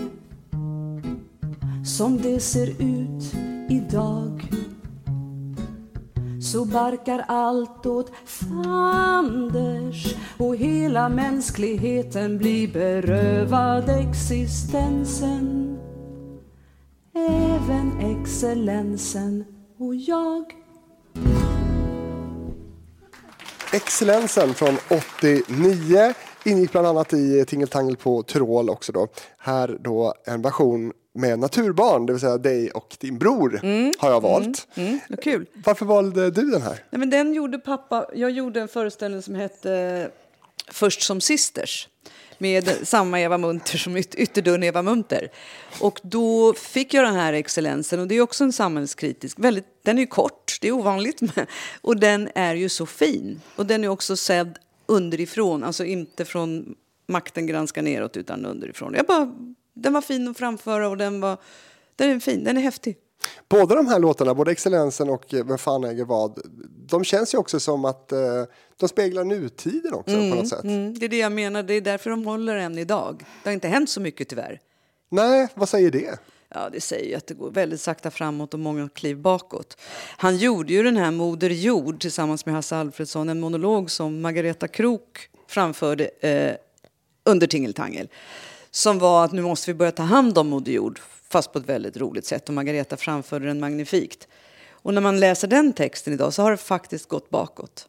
[1.86, 3.34] som det ser ut
[3.68, 4.50] idag?
[6.52, 15.78] Så barkar allt åt fanders och hela mänskligheten blir berövad existensen.
[17.14, 19.44] Även excellensen
[19.78, 20.44] och jag.
[23.72, 24.76] Excellensen från
[25.20, 29.08] 89 ingick bland annat i Tingeltangel på Tyrol också då.
[29.38, 33.60] Här då en version med Naturbarn, det vill säga dig och din bror
[33.98, 34.68] har jag valt.
[34.74, 35.46] Mm, vad kul.
[35.64, 36.84] Varför valde du den här?
[36.90, 38.06] Nej, men den gjorde pappa.
[38.14, 40.10] Jag gjorde en föreställning som hette
[40.72, 41.88] Först som sisters
[42.38, 45.28] med samma Eva Munter som yt- ytterdörren Eva Munter.
[45.80, 49.98] Och då fick jag den här excellensen och det är också en samhällskritisk, väldigt, den
[49.98, 51.46] är ju kort, det är ovanligt, men,
[51.80, 53.40] och den är ju så fin.
[53.56, 56.74] Och den är också sedd underifrån, alltså inte från
[57.08, 58.94] makten granskar neråt utan underifrån.
[58.96, 59.32] Jag bara,
[59.74, 61.36] den var fin att framföra och den var,
[61.96, 62.96] den är fin, den är häftig.
[63.48, 66.40] Båda de här låtarna, både Excellensen och eh, Vem fan äger vad,
[66.86, 68.18] de känns ju också som att eh,
[68.76, 70.64] de speglar nutiden också på något sätt.
[70.64, 73.24] Mm, det är det jag menar, det är därför de håller än idag.
[73.42, 74.60] Det har inte hänt så mycket tyvärr.
[75.08, 76.18] Nej, vad säger det?
[76.54, 79.76] Ja, det säger ju att det går väldigt sakta framåt och många kliv bakåt.
[80.16, 84.68] Han gjorde ju den här Moder Jord tillsammans med Hasse Alfredsson, en monolog som Margareta
[84.68, 86.54] Krok framförde eh,
[87.24, 88.08] under Tingeltangel.
[88.70, 91.68] Som var att nu måste vi börja ta hand om Moder Jord, fast på ett
[91.68, 92.48] väldigt roligt sätt.
[92.48, 94.28] Och Margareta framförde den magnifikt.
[94.70, 97.88] Och när man läser den texten idag så har det faktiskt gått bakåt.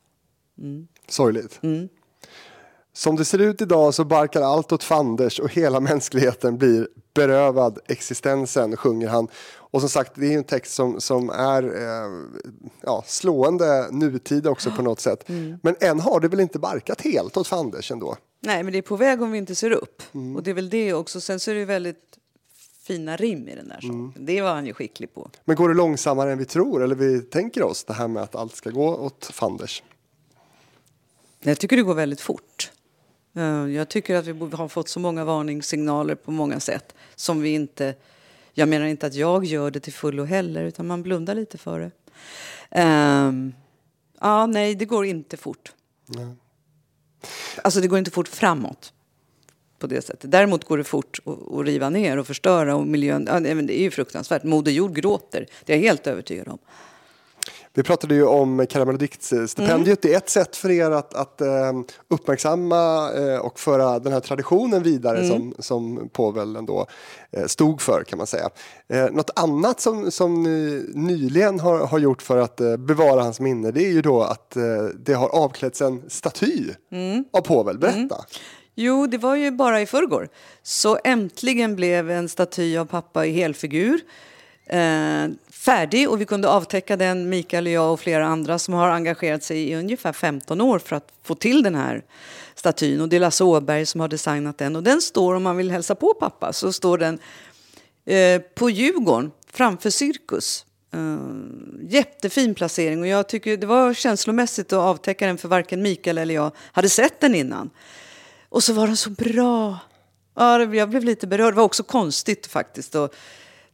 [1.08, 1.60] Sorgligt.
[1.64, 1.90] Mm.
[2.94, 7.80] Som det ser ut idag så barkar allt åt fanders och hela mänskligheten blir berövad
[7.88, 9.28] existensen, sjunger han.
[9.54, 12.12] Och som sagt, det är en text som, som är eh,
[12.82, 15.30] ja, slående nutid också på något sätt.
[15.30, 15.58] Mm.
[15.64, 18.18] Men än har det väl inte barkat helt åt fanders ändå?
[18.40, 20.04] Nej, men det är på väg om vi inte ser upp.
[20.36, 21.22] Och det är väl det också.
[21.22, 22.18] Sen så är det väldigt
[22.84, 24.14] fina rim i den där sången.
[24.18, 25.30] Det var han ju skicklig på.
[25.46, 28.36] Men går det långsammare än vi tror eller vi tänker oss det här med att
[28.36, 29.84] allt ska gå åt fanders?
[31.40, 32.72] Jag tycker det går väldigt fort.
[33.36, 37.42] Eh, Jag tycker att vi borde ha fått så många varningssignaler på många sätt som
[37.42, 37.96] vi inte...
[38.54, 41.80] Jag menar inte att jag gör det till fullo heller, utan man blundar lite för
[41.80, 41.92] det.
[42.72, 43.54] Ehm,
[44.20, 45.74] ja, nej, det går inte fort.
[47.64, 48.94] Alltså, det går inte fort framåt
[49.80, 50.32] på det sättet.
[50.32, 53.28] Däremot går det fort att, riva ner och förstöra och miljön.
[53.30, 54.44] Ja, nej, det är ju fruktansvärt.
[54.44, 55.46] Moder Jord gråter.
[55.66, 56.58] Det är jag helt övertygad om.
[57.74, 60.02] Vi pratade ju om Karamell och diktstipendiet.
[60.02, 61.72] Det är ett sätt för er att, att eh,
[62.08, 66.88] uppmärksamma eh, och föra den här traditionen vidare som, som Povel ändå
[67.32, 68.50] eh, stod för kan man säga.
[68.90, 73.72] Eh, något annat som, som ni nyligen har, har gjort för att bevara hans minne
[73.72, 74.58] det är ju då att
[75.06, 76.70] det har avklätts en staty
[77.34, 77.78] av Povel.
[77.78, 78.26] Berätta!
[78.76, 80.30] Jo, det var ju bara i förrgår.
[80.64, 84.02] Så äntligen blev en staty av pappa i helfigur
[84.72, 85.28] eh,
[85.62, 89.44] färdig och vi kunde avtäcka den, Mikael och jag och flera andra som har engagerat
[89.44, 92.04] sig i ungefär 15 år för att få till den här
[92.56, 93.02] statyn.
[93.02, 94.76] Och det är Lasse Åberg som har designat den.
[94.76, 97.20] Och den står, om man vill hälsa på pappa, så står den
[98.06, 100.66] eh, på Djurgården framför Cirkus.
[100.96, 101.18] Uh,
[101.82, 106.36] jättefin placering och jag tycker det var känslomässigt att avtäcka den för varken Mikael eller
[106.36, 107.70] jag hade sett den innan.
[108.50, 109.80] Och så var den så bra.
[110.36, 111.54] Ja, jag blev lite berörd.
[111.54, 113.16] Det var också konstigt faktiskt att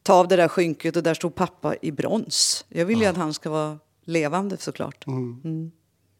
[0.07, 2.65] ta av det där skynket och där stod pappa i brons.
[2.69, 5.07] Jag vill ju att han ska vara levande såklart.
[5.07, 5.71] Mm.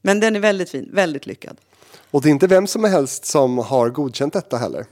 [0.02, 1.58] Men den är väldigt fin, väldigt lyckad.
[2.12, 4.86] Och det är inte vem som helst som har godkänt detta heller.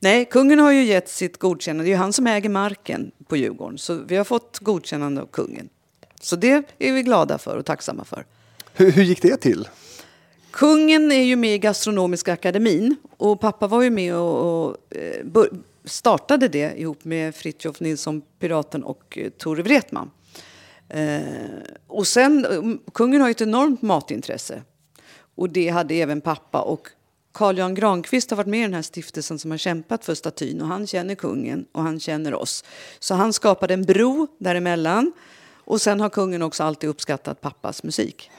[0.00, 1.84] Nej, kungen har ju gett sitt godkännande.
[1.84, 3.78] Det är ju han som äger marken på Djurgården.
[3.78, 5.68] Så vi har fått godkännande av kungen.
[6.20, 8.26] Så det är vi glada för och tacksamma för.
[8.72, 9.68] Hur, hur gick det till?
[10.50, 15.24] Kungen är ju med i Gastronomiska akademin och pappa var ju med och, och eh,
[15.86, 20.10] startade det ihop med Fritjof Nilsson, Piraten och eh, Tore Wretman.
[20.88, 21.20] Eh,
[21.86, 24.62] och sen, eh, kungen har ju ett enormt matintresse
[25.34, 26.88] och det hade även pappa och
[27.32, 30.60] Carl Jan Granqvist har varit med i den här stiftelsen som har kämpat för statyn
[30.60, 32.64] och han känner kungen och han känner oss.
[32.98, 35.12] Så han skapade en bro däremellan
[35.48, 38.30] och sen har kungen också alltid uppskattat pappas musik.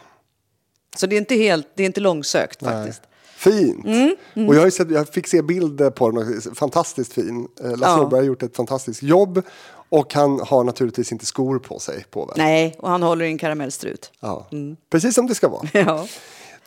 [0.95, 3.01] Så det är inte helt, det är inte långsökt faktiskt.
[3.37, 3.85] Fint!
[3.85, 4.15] Mm,
[4.49, 7.47] Och jag, har sett, jag fick se bilder på den, fantastiskt fin.
[7.63, 8.01] Eh, Lasse Ja.
[8.05, 9.41] Åberg har gjort ett fantastiskt jobb
[9.89, 12.05] och han har naturligtvis inte skor på sig.
[12.11, 12.33] På väl?
[12.37, 14.11] Nej, och han håller i en karamellstrut.
[14.19, 14.47] Ja.
[14.89, 15.67] Precis som det ska vara.
[15.73, 16.07] Ja.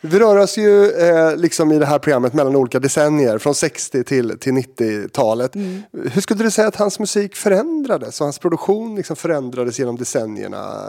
[0.03, 4.03] Vi rör oss ju eh, liksom i det här programmet mellan olika decennier, från 60
[4.03, 5.55] till, till 90-talet.
[5.55, 5.81] Mm.
[6.11, 10.83] Hur skulle du säga att hans musik förändrades och hans produktion liksom förändrades genom decennierna?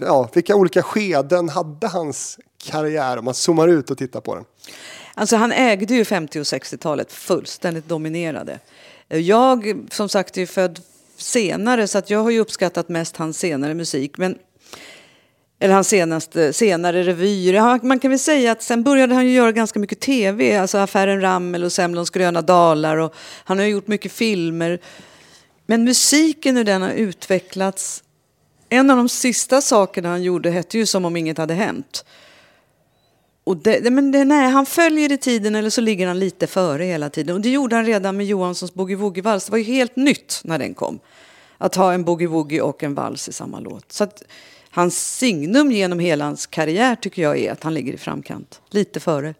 [0.00, 4.44] Ja, vilka olika skeden hade hans karriär om man zoomar ut och tittar på den?
[5.14, 8.58] Alltså han ägde ju 50 och 60-talet fullständigt dominerade.
[9.08, 10.80] Jag som sagt är född
[11.16, 14.18] senare så att jag har ju uppskattat mest hans senare musik.
[14.18, 14.38] Men,
[15.58, 17.84] eller hans senaste, senare revyer.
[17.86, 20.56] Man kan väl säga att sen började han ju göra ganska mycket tv.
[20.56, 22.96] Alltså Affären Rammel och Semlons gröna dalar.
[22.96, 24.78] Och han har gjort mycket filmer.
[25.66, 28.02] Men musiken hur den har utvecklats.
[28.68, 32.04] En av de sista sakerna han gjorde hette ju Som om inget hade hänt.
[33.44, 36.46] Och det, det- men det, nej, han följer i tiden eller så ligger han lite
[36.46, 37.34] före hela tiden.
[37.34, 39.44] Och det gjorde han redan med Johanssons Boogie Woogie-vals.
[39.46, 40.98] Det var ju helt nytt när den kom.
[41.58, 43.92] Att ha en Boogie Woogie och en vals i samma låt.
[43.92, 44.22] Så att
[44.70, 48.60] hans signum genom hela hans karriär tycker jag är att han ligger i framkant.
[48.70, 49.34] Lite före.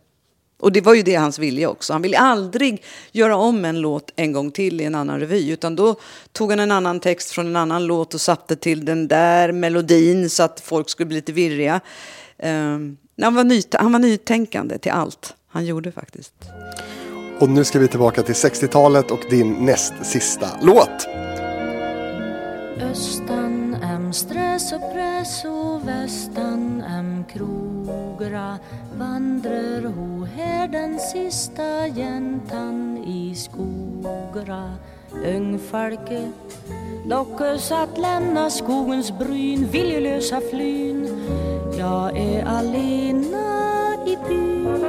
[0.60, 1.92] Och det var ju det hans vilja också.
[1.92, 2.82] Han ville aldrig
[3.12, 5.50] göra om en låt en gång till i en annan revy.
[5.50, 5.94] Utan då
[6.32, 10.30] tog han en annan text från en annan låt och satte till den där melodin
[10.30, 11.80] så att folk skulle bli lite virriga.
[12.42, 16.32] Um, han, var nyt- han var nytänkande till allt han gjorde faktiskt.
[17.40, 21.08] Och nu ska vi tillbaka till 60-talet och din näst sista låt.
[22.90, 28.58] Östan em stress och press och västan em krogra
[28.98, 34.72] vandrar ho här den sista jäntan i skogra
[35.36, 36.30] Ungfolke
[37.06, 41.08] lockes att lämna skogens bryn viljelösa flyn
[41.80, 44.84] jag är alena i byn.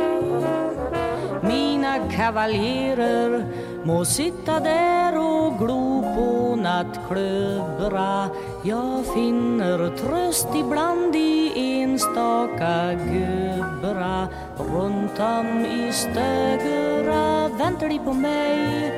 [1.41, 3.45] Mina kavaljerer
[3.83, 8.29] må sitta där och glo på nattklöbbra
[8.63, 14.27] Jag finner tröst ibland i enstaka gubbra
[14.57, 18.91] Runt om i Stögera väntar de på mig.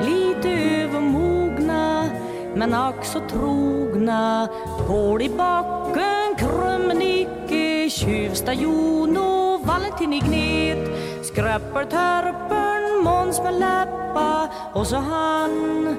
[0.00, 2.04] Lite övermogna
[2.54, 4.48] men ack så trogna.
[4.88, 5.77] Går de bak
[8.08, 10.88] Krumnicke, Tjuvstajon och Valentin i Gnet
[11.26, 14.48] Skrapper törpen, Måns med läppa.
[14.74, 15.96] Och så han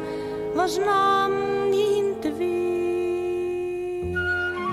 [0.56, 2.40] vars namn jag inte vet.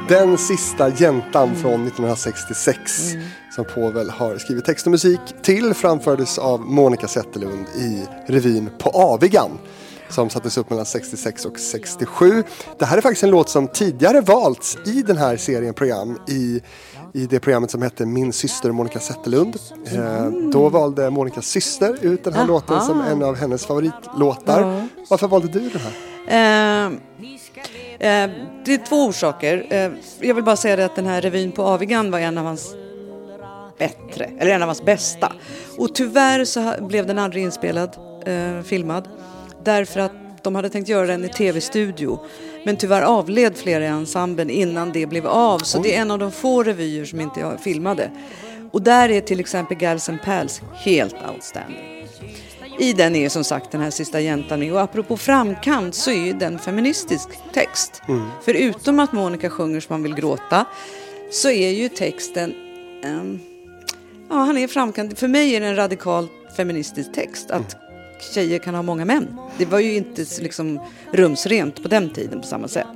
[0.08, 3.12] Den sista jäntan från 1966
[3.54, 8.90] som Povel har skrivit text och musik till framfördes av Monica Zetterlund i revyn På
[8.90, 9.58] Avigan
[10.08, 12.44] som sattes upp mellan 66 och 67.
[12.78, 16.62] Det här är faktiskt en låt som tidigare valts i den här serien program i,
[17.16, 19.56] i det programmet som hette Min syster Monica Zetterlund.
[19.92, 22.48] Eh, då valde Monicas syster ut den här Jaha.
[22.48, 24.60] låten som en av hennes favoritlåtar.
[24.60, 24.86] Ja.
[25.08, 25.92] Varför valde du den här?
[26.28, 28.30] Eh, eh,
[28.64, 29.66] det är två orsaker.
[29.70, 29.90] Eh,
[30.20, 32.74] jag vill bara säga det att den här revyn på Avigan var en av hans
[33.78, 35.32] bättre, eller en av hans bästa.
[35.78, 37.96] Och tyvärr så blev den aldrig inspelad,
[38.26, 39.08] eh, filmad.
[39.64, 40.12] Därför att
[40.42, 42.18] de hade tänkt göra den i tv-studio.
[42.66, 45.58] Men tyvärr avled flera i ensemblen innan det blev av.
[45.58, 48.10] Så det är en av de få revyer som inte jag filmade.
[48.70, 52.08] Och där är till exempel Gals and Pals helt outstanding.
[52.78, 54.72] I den är som sagt den här sista jäntan med.
[54.72, 58.02] Och apropå framkant så är ju den feministisk text.
[58.44, 60.64] Förutom att Monica sjunger som man vill gråta
[61.30, 62.54] så är ju texten...
[63.04, 63.40] ehm,
[64.28, 65.18] ja, han är framkant.
[65.18, 67.50] För mig är det en radikalt feministisk text.
[67.50, 67.85] Att
[68.20, 69.38] tjejer kan ha många män.
[69.58, 70.80] Det var ju inte liksom
[71.12, 72.86] rumsrent på den tiden på samma sätt.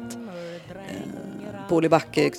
[0.68, 2.30] Eh, Polly Backe,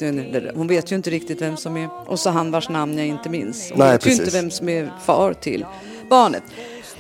[0.56, 1.90] hon vet ju inte riktigt vem som är...
[2.08, 3.70] Och så han vars namn jag inte minns.
[3.70, 4.26] Hon Nej, vet ju precis.
[4.26, 5.66] inte vem som är far till
[6.10, 6.44] barnet.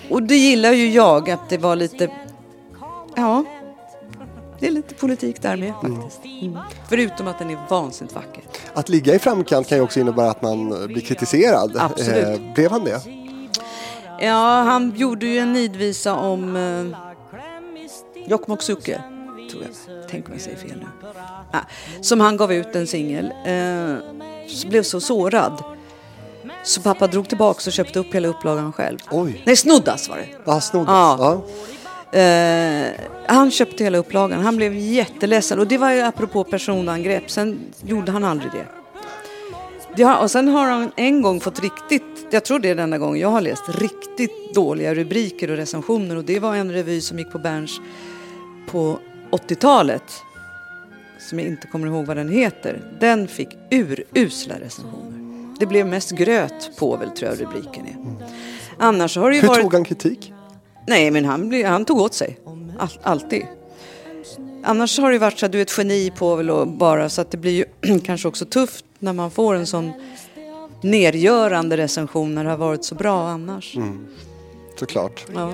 [0.09, 2.09] Och det gillar ju jag att det var lite...
[3.15, 3.45] Ja,
[4.59, 6.25] det är lite politik där med faktiskt.
[6.41, 6.57] Mm.
[6.89, 8.43] Förutom att den är vansinnigt vacker.
[8.73, 11.77] Att ligga i framkant kan ju också innebära att man blir kritiserad.
[11.77, 12.39] Absolut.
[12.39, 13.01] Eh, blev han det?
[14.21, 16.97] Ja, han gjorde ju en nidvisa om eh,
[18.27, 19.01] Jokkmokks Sucke,
[19.51, 19.71] tror jag.
[20.09, 21.09] Tänk om jag säger fel nu.
[21.51, 21.59] Ah,
[22.01, 23.33] som han gav ut en singel.
[23.45, 23.95] Eh,
[24.69, 25.63] blev så sårad.
[26.63, 28.97] Så pappa drog tillbaka och köpte upp hela upplagan själv.
[29.11, 29.41] Oj.
[29.45, 30.27] Nej, Snoddas var det.
[30.45, 30.89] Ja, snoddas.
[31.19, 31.43] Ja.
[32.11, 32.19] Ja.
[32.19, 32.91] Eh,
[33.27, 34.43] han köpte hela upplagan.
[34.43, 35.59] Han blev jätteledsen.
[35.59, 37.31] Och det var ju apropå personangrepp.
[37.31, 38.65] Sen gjorde han aldrig det.
[39.97, 42.97] Har, och sen har han en gång fått riktigt, jag tror det är den enda
[42.97, 46.15] gången jag har läst, riktigt dåliga rubriker och recensioner.
[46.15, 47.81] Och det var en revy som gick på Berns
[48.67, 48.99] på
[49.31, 50.03] 80-talet.
[51.29, 52.81] Som jag inte kommer ihåg vad den heter.
[52.99, 55.55] Den fick urusla recensioner.
[55.59, 57.95] Det blev mest gröt på väl tror jag rubriken är.
[58.79, 59.61] Annars har det ju Hur varit...
[59.61, 60.33] tog han kritik?
[60.87, 62.37] Nej, men han, blev, han tog åt sig.
[62.79, 63.45] All, alltid.
[64.63, 67.21] Annars har det varit så att du är ett geni på väl och bara så
[67.21, 69.91] att det blir ju kanske också tufft när man får en sån
[70.81, 73.77] nergörande recensioner har varit så bra annars.
[74.79, 75.25] Såklart.
[75.33, 75.53] Ja.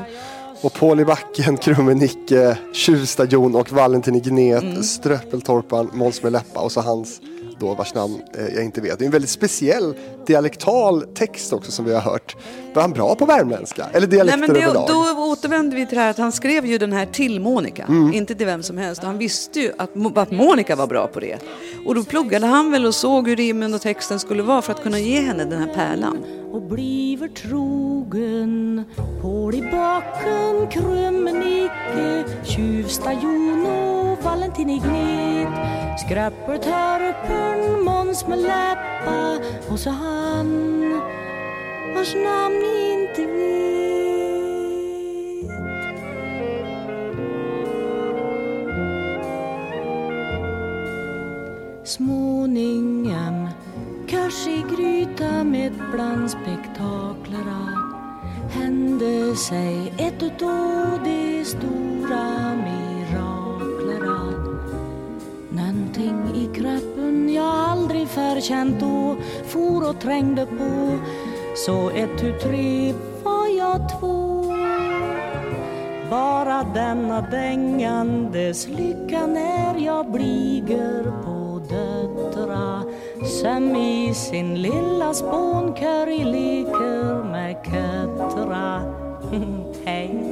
[0.62, 4.84] Och Paul i backen, Krumme Nicke, Tjuvstajon och Valentin i Gnet, Mm.
[4.84, 7.22] Ströppeltorpan, Måns med läppa och så hans
[7.60, 9.00] då vars namn eh, jag inte vet.
[9.00, 9.94] Det är en väldigt speciell
[10.28, 12.36] dialektal text också som vi har hört.
[12.74, 13.86] Var han bra på värmländska?
[13.94, 14.88] Eller Nej, dialekter men det, överlag?
[14.88, 18.14] då återvänder vi till det här att han skrev ju den här till Monica, Mm.
[18.14, 19.02] inte till vem som helst.
[19.02, 21.38] Och han visste ju att, att Monica var bra på det.
[21.86, 24.84] Och då pluggade han väl och såg hur rimmen och texten skulle vara för att
[24.84, 26.18] kunna ge henne den här pärlan.
[26.52, 28.84] och bliver trogen
[29.22, 33.97] På i baken krömmen icke Tjuvstajon och
[34.28, 39.40] Valentin i gnet Skräpper törpen Måns med läppa.
[39.70, 40.48] Och så han
[41.96, 43.48] vars namn ni inte vet.
[51.84, 53.50] Småningom
[54.08, 57.62] Kanske i gryta med bland spektaklera
[58.50, 61.87] hände sig ett utav de stora
[68.38, 69.16] aldrig förkänt då
[69.46, 70.98] for och trängde på
[71.56, 74.44] så ett tu tre var jag två.
[76.10, 82.84] Bara denna dängandes lycka när jag bliger på döttra
[83.42, 88.82] som i sin lilla spånkörj leker med köttra.
[89.86, 90.24] Hej,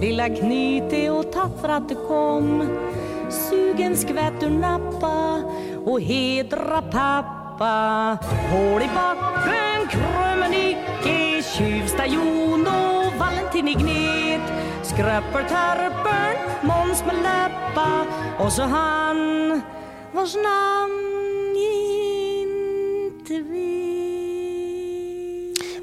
[0.00, 2.68] lilla knyte och tattrat att du kom.
[3.30, 5.42] Sugen skvätt ur nappa
[5.84, 7.37] och hedra pappa.
[7.58, 14.40] Hål i backen, krömen icke, tjuvstajon och Valentin i gnet.
[15.48, 18.06] Törpen, Måns med läppa
[18.38, 19.16] och så han
[20.12, 21.56] vars namn
[22.36, 23.58] inte vet.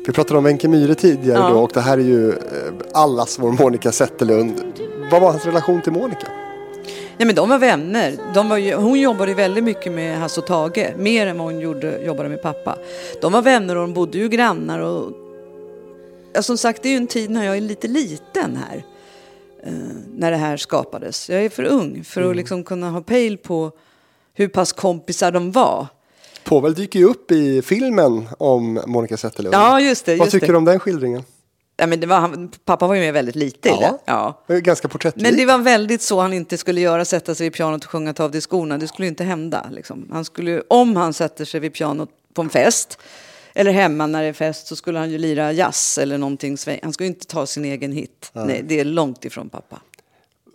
[0.07, 1.49] Vi pratade om Wenche Myhre tidigare Ja.
[1.49, 2.36] då och det här är ju eh,
[2.93, 4.61] allas vår Monica Zetterlund.
[5.11, 6.28] Vad var hans relation till Monica?
[7.18, 8.18] Ja, men de var vänner.
[8.34, 11.59] De var ju, hon jobbade väldigt mycket med Hasse och Tage, mer än vad hon
[11.59, 12.78] gjorde, jobbade med pappa.
[13.22, 14.80] De var vänner och de bodde ju grannar.
[14.80, 15.11] Och,
[16.34, 18.84] ja, som sagt, det är ju en tid när jag är lite liten här.
[19.63, 19.74] Eh,
[20.16, 21.30] när det här skapades.
[21.30, 22.32] Jag är för ung för Mm.
[22.32, 23.72] att liksom kunna ha pejl på
[24.34, 25.88] hur pass kompisar de var.
[26.43, 29.55] Povel dyker ju upp i filmen om Monica Zetterlund.
[29.55, 30.16] Ja, just det.
[30.16, 30.53] Vad Just tycker det.
[30.53, 31.24] du om den skildringen?
[31.78, 33.80] Ja, men var, han- pappa var ju med väldigt lite i Ja.
[33.80, 33.97] det.
[34.05, 34.43] Ja.
[34.47, 35.23] Det är Ganska porträttlik.
[35.23, 38.13] Men det var väldigt så han inte skulle göra, sätta sig vid pianot och sjunga
[38.13, 38.78] Ta av dig skorna.
[38.78, 39.65] Det skulle ju inte hända.
[39.71, 40.07] Liksom.
[40.11, 42.97] Han skulle, om han sätter sig vid pianot på en fest,
[43.53, 46.57] eller hemma när det är fest, så skulle han ju lira jazz eller någonting.
[46.84, 48.30] Han skulle ju inte ta sin egen hit.
[48.34, 49.82] Nej, det är långt ifrån pappa.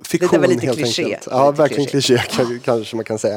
[0.05, 1.05] Fiktion det var lite helt kliché.
[1.05, 1.27] enkelt.
[1.31, 2.19] Ja, Lite verkligen kliché.
[2.19, 3.37] kliché kan- kanske man kan säga.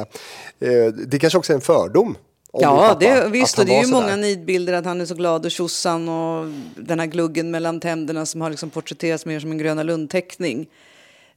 [0.60, 2.16] Eh, Det kanske också är en fördom.
[2.60, 3.58] Ja, det, visst.
[3.58, 7.00] Och det är ju många nidbilder att han är så glad och tjosan och den
[7.00, 10.66] här gluggen mellan tänderna som har liksom porträtterats mer som en Gröna Lund-teckning.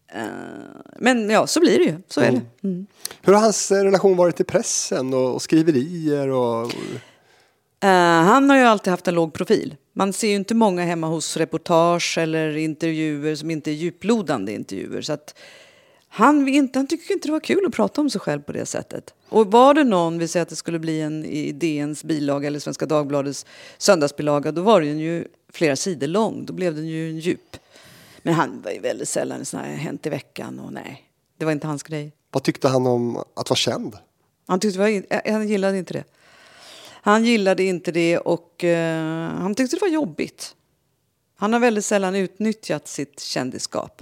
[0.07, 0.22] Eh,
[0.97, 1.95] Men ja, så blir det ju.
[2.07, 2.41] Så är det.
[2.68, 2.88] Mm.
[3.22, 6.28] Hur har hans eh, relation varit till pressen och, och skriverier?
[6.28, 6.72] Och,
[7.80, 7.89] Eh,
[8.24, 9.76] han har ju alltid haft en låg profil.
[9.93, 15.01] Man ser ju inte många hemma hos reportage eller intervjuer som inte är djuplodande intervjuer.
[15.01, 15.39] Så att
[16.09, 18.65] han, inte, han tycker inte det var kul att prata om sig själv på det
[18.65, 19.13] sättet.
[19.30, 22.59] Och var det någon, vi säger att det skulle bli en i DNs bilaga eller
[22.59, 23.45] Svenska Dagbladets
[23.78, 26.45] söndagsbilaga, då var den ju flera sidor lång.
[26.45, 27.57] Då blev den ju en djup.
[28.21, 31.03] Men han var ju väldigt sällan sån här Hänt i veckan och nej,
[31.38, 32.11] det var inte hans grej.
[32.32, 33.97] vad tyckte han om att vara känd?
[34.47, 36.03] Han, tyckte var, eh, han gillade inte det.
[37.01, 40.55] Han gillade inte det och eh, han tyckte det var jobbigt.
[41.36, 44.01] Han har väldigt sällan utnyttjat sitt kändisskap.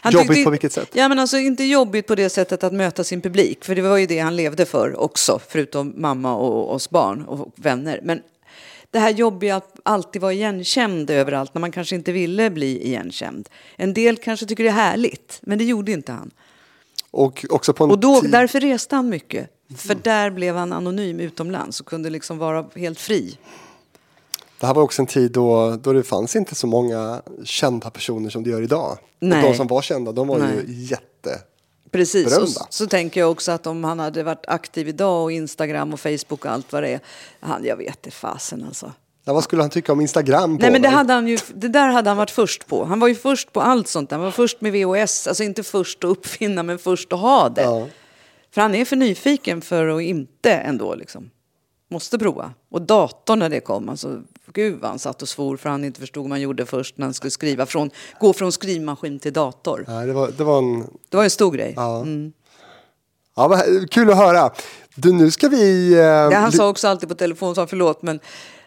[0.00, 0.90] Han Jobbigt tyckte- på vilket sätt?
[0.92, 3.96] Ja, men alltså inte jobbigt på det sättet att möta sin publik, för det var
[3.96, 8.00] ju det han levde för också, förutom mamma och oss barn och vänner.
[8.02, 8.22] Men
[8.90, 13.48] det här jobbiga att alltid vara igenkänd överallt när man kanske inte ville bli igenkänd.
[13.76, 16.30] En del kanske tycker det är härligt, men det gjorde inte han.
[17.10, 19.50] Och också på en Och då, därför reste han mycket.
[19.76, 23.38] För där blev han anonym utomlands och kunde liksom vara helt fri.
[24.62, 28.30] Det här var också en tid då, då det fanns inte så många kända personer
[28.30, 28.98] som det gör idag.
[29.20, 29.42] Nej.
[29.42, 30.64] Och de som var kända, de var ju Nej.
[30.66, 31.38] jätte...
[31.90, 32.46] Precis, och Berömda.
[32.46, 36.00] så, så tänker jag också att om han hade varit aktiv idag och Instagram och
[36.00, 37.00] Facebook och allt vad det är.
[37.40, 38.92] Han, jag vet det fasen alltså.
[39.24, 40.56] Ja, vad skulle han tycka om Instagram?
[40.60, 42.84] Nej men det, hade han ju, det där hade han varit först på.
[42.84, 44.10] Han var ju först på allt sånt.
[44.10, 47.62] Han var först med VHS, alltså inte först att uppfinna men först att ha det.
[47.62, 47.86] Ja.
[48.50, 51.30] För han är för nyfiken för att inte ändå liksom.
[51.90, 52.54] Måste prova.
[52.70, 54.22] Och datorn när det kom, alltså
[54.52, 57.06] gud vad han satt och svor för han inte förstod vad man gjorde först när
[57.06, 57.90] han skulle skriva från,
[58.20, 59.84] gå från skrivmaskin till dator.
[59.88, 60.80] Nej, det, var, det var en...
[61.08, 61.72] Det var en stor grej.
[61.76, 62.04] Ja.
[63.36, 64.50] Ja, vad- kul att höra.
[64.94, 65.92] Du, nu ska vi...
[65.92, 65.98] Eh,
[66.28, 68.20] Det han sa också alltid på telefon, sa förlåt men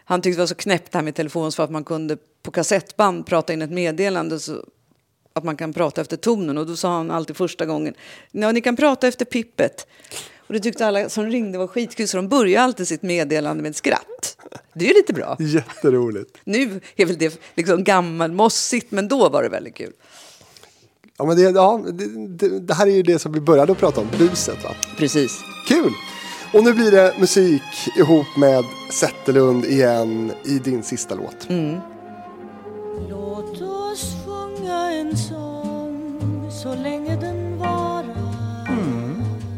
[0.04, 2.50] Han tyckte det var så knäppt det här med telefon så att man kunde på
[2.50, 4.64] kassettband prata in ett meddelande så
[5.32, 6.58] att man kan prata efter tonen.
[6.58, 7.94] Och då sa han alltid första gången,
[8.30, 9.86] ja ni kan prata efter pippet.
[10.46, 13.70] Och det tyckte alla som ringde var skitkul så de började alltid sitt meddelande med
[13.70, 14.36] ett skratt.
[14.74, 15.36] Det är ju lite bra.
[15.38, 16.38] Jätteroligt.
[16.44, 19.92] Nu är väl det liksom gammalmossigt men då var det väldigt kul.
[21.18, 23.78] Ja, men det, ja, det, det, det här är ju det som vi började att
[23.78, 24.70] prata om, buset va?
[24.98, 25.40] Precis.
[25.68, 25.92] Kul!
[26.52, 27.62] Och nu blir det musik
[27.96, 31.48] ihop med Zetterlund igen i din sista låt.
[31.48, 31.80] Mm.
[33.10, 37.45] Låt oss sjunga en sång så länge den.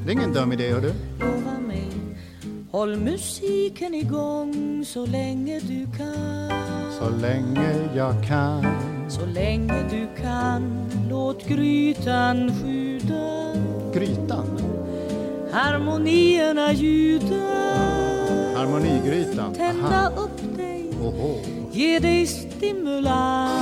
[0.09, 0.93] Det är ingen dum idé, hör du.
[1.21, 1.89] Lova mig,
[2.71, 6.51] håll musiken igång så länge du kan.
[6.99, 8.67] Så länge jag kan.
[9.09, 13.55] Så länge du kan, låt grytan sjuda.
[13.95, 14.47] Grytan?
[15.53, 17.45] Harmonierna ljuda.
[18.55, 19.55] Harmonigrytan?
[19.55, 20.11] Tända Aha.
[20.17, 21.39] upp dig, Oho.
[21.73, 23.59] ge dig stimulans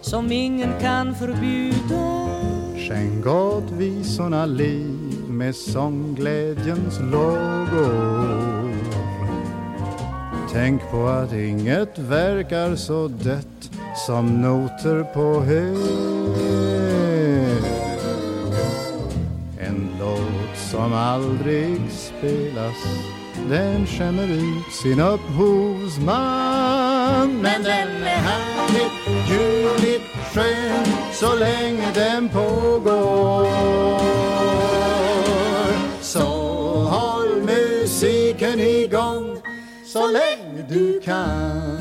[0.00, 2.27] som ingen kan förbjuda.
[2.88, 8.72] Skänk åt visorna liv med sångglädjens lågor.
[10.52, 13.70] Tänk på att inget verkar så dött
[14.06, 15.76] som noter på hög.
[19.58, 22.76] En låt som aldrig spelas
[23.48, 26.08] den skämmer ut sin upphovsman
[27.42, 33.46] Men den är härligt, ljuvligt skön så länge den pågår
[36.00, 36.20] Så
[36.90, 39.36] håll musiken igång
[39.86, 41.78] så länge du kan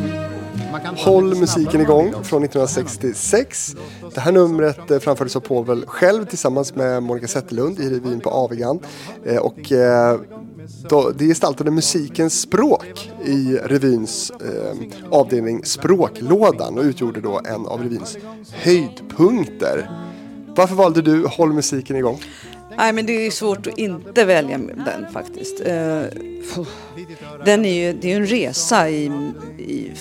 [0.97, 3.75] Håll musiken igång från 1966.
[4.13, 8.29] Det här numret eh, framfördes av Povel själv tillsammans med Monica Zetterlund i revyn på
[8.29, 8.79] Avigan.
[9.25, 10.19] Eh, Och eh,
[11.15, 14.76] det gestaltade musikens språk i revyns eh,
[15.11, 18.18] avdelning Språklådan och utgjorde då en av revyns
[18.51, 19.89] höjdpunkter.
[20.55, 22.20] Varför valde du Håll musiken igång?
[22.78, 25.61] Nej, men det är svårt att inte välja den faktiskt.
[25.65, 26.03] Eh,
[27.45, 29.05] den är ju, det är ju en resa i,
[29.57, 29.91] i,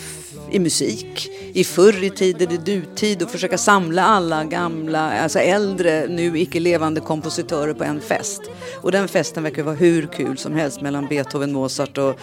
[0.50, 1.30] i musik.
[1.52, 6.60] I förr i tiden, i dutid och försöka samla alla gamla, alltså äldre, nu icke
[6.60, 8.42] levande kompositörer på en fest.
[8.82, 12.20] Och den festen verkar vara hur kul som helst mellan Beethoven, Mozart och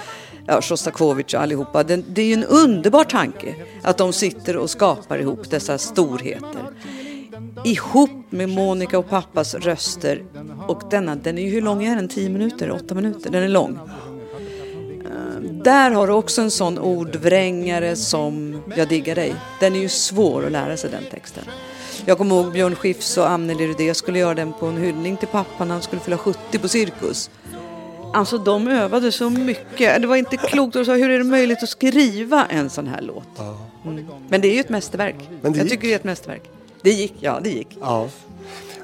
[0.48, 1.84] ja, Sjostakovitj och allihopa.
[1.84, 6.62] Den, det är ju en underbar tanke att de sitter och skapar ihop dessa storheter
[7.64, 10.24] ihop med Monica och pappas röster.
[10.68, 12.08] Och denna, den är ju hur lång är den?
[12.08, 12.72] 10 minuter?
[12.72, 13.30] 8 minuter?
[13.30, 13.80] Den är lång.
[15.64, 19.36] Där har du också en sån ordvrängare som Jag diggar dig.
[19.60, 21.44] Den är ju svår att lära sig den texten.
[22.06, 25.28] Jag kommer ihåg Björn Skifs och Anneli Rudé skulle göra den på en hyllning till
[25.28, 27.30] pappan när han skulle fylla 70 på Cirkus.
[28.14, 30.02] Alltså de övade så mycket.
[30.02, 30.76] Det var inte klokt.
[30.76, 33.28] Och sa, hur är det möjligt att skriva en sån här låt?
[33.86, 34.06] Mm.
[34.30, 35.16] Men det är ju ett mästerverk.
[35.42, 35.72] Men det jag gick.
[35.74, 36.44] tycker det är ett mästerverk.
[36.82, 37.78] Det gick, ja det gick.
[37.82, 38.10] Ja.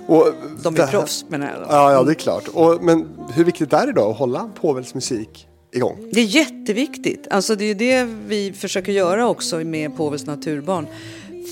[0.08, 1.56] Och De är här- proffs menar jag.
[1.60, 1.66] då.
[1.70, 2.48] Ja, ja, det är klart.
[2.48, 6.10] Och, men hur viktigt är det då att hålla Povels musik igång?
[6.12, 7.28] Det är jätteviktigt.
[7.30, 10.88] Alltså det är det vi försöker göra också med Påvens naturbarn.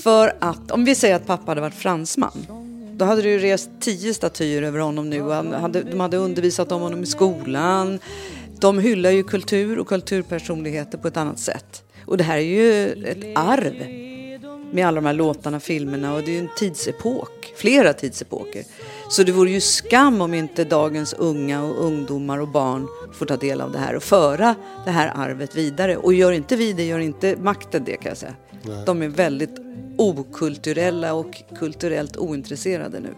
[0.02, 2.46] För att om vi säger att pappa hade varit fransman.
[2.92, 5.20] Då hade det ju rest tio statyer över honom nu.
[5.30, 7.98] hade, de hade undervisat om honom i skolan.
[8.60, 11.82] De hyllar ju kultur och kulturpersonligheter på ett annat sätt.
[12.06, 14.07] Och det här är ju ett arv
[14.72, 18.64] med alla de här låtarna, filmerna och det är ju en tidsepok, flera tidsepoker.
[19.10, 23.36] Så det vore ju skam om inte dagens unga och ungdomar och barn får ta
[23.36, 24.54] del av det här och föra
[24.84, 25.96] det här arvet vidare.
[25.96, 28.34] Och gör inte vi det, gör inte makten det kan jag säga.
[28.62, 28.82] Nej.
[28.86, 29.58] De är väldigt
[29.96, 33.14] okulturella och kulturellt ointresserade nu.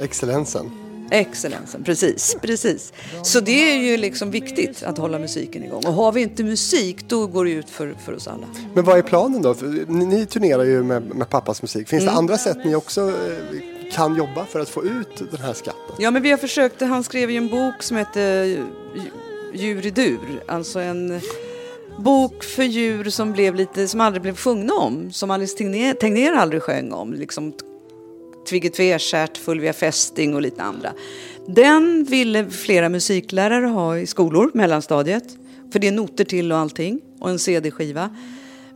[0.00, 0.81] Excellensen.
[1.12, 2.92] Excellensen, precis, precis.
[3.22, 5.82] Så det är ju liksom viktigt att hålla musiken igång.
[5.86, 8.46] Och har vi inte musik, då går det ut för, för oss alla.
[8.74, 9.56] Men vad är planen då?
[9.88, 11.88] Ni, ni turnerar ju med, med pappas musik.
[11.88, 12.14] Finns Mm.
[12.14, 15.94] det andra sätt ni också eh, kan jobba för att få ut den här skatten?
[15.98, 16.80] Ja, men vi har försökt.
[16.80, 18.44] Han skrev ju en bok som heter
[19.54, 20.42] Djur i dur.
[20.48, 21.20] Alltså en
[21.98, 25.12] bok för djur som, blev lite, som aldrig blev sjungna om.
[25.12, 27.12] Som Alice Tegnér, Tegnér aldrig sjöng om.
[27.12, 27.52] Liksom
[28.52, 30.92] Tvigge Tverstjärt, Fulvia Fästing och lite andra.
[31.46, 35.24] Den ville flera musiklärare ha i skolor, mellanstadiet.
[35.72, 37.00] För det är noter till och allting.
[37.20, 38.16] Och en CD-skiva.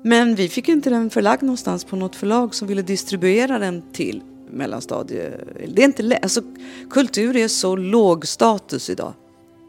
[0.03, 4.22] Men vi fick inte den förlagd någonstans på något förlag som ville distribuera den till
[4.51, 5.31] mellanstadie.
[5.68, 6.43] Det är inte lä- alltså,
[6.91, 9.12] kultur är så låg status idag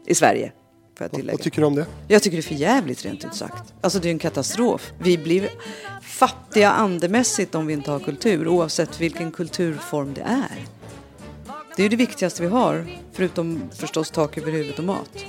[0.06, 0.52] i Sverige.
[0.98, 1.32] Får jag tillägga.
[1.32, 1.86] Vad tycker du om det?
[2.08, 3.72] Jag tycker det är för jävligt rent ut sagt.
[3.80, 4.92] Alltså det är en katastrof.
[5.02, 5.48] Vi blir
[6.18, 10.64] fattiga andemässigt om vi inte har kultur oavsett vilken kulturform det är.
[11.76, 15.24] Det är ju det viktigaste vi har, förutom förstås tak över huvudet och mat.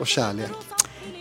[0.00, 0.50] Och kärlek.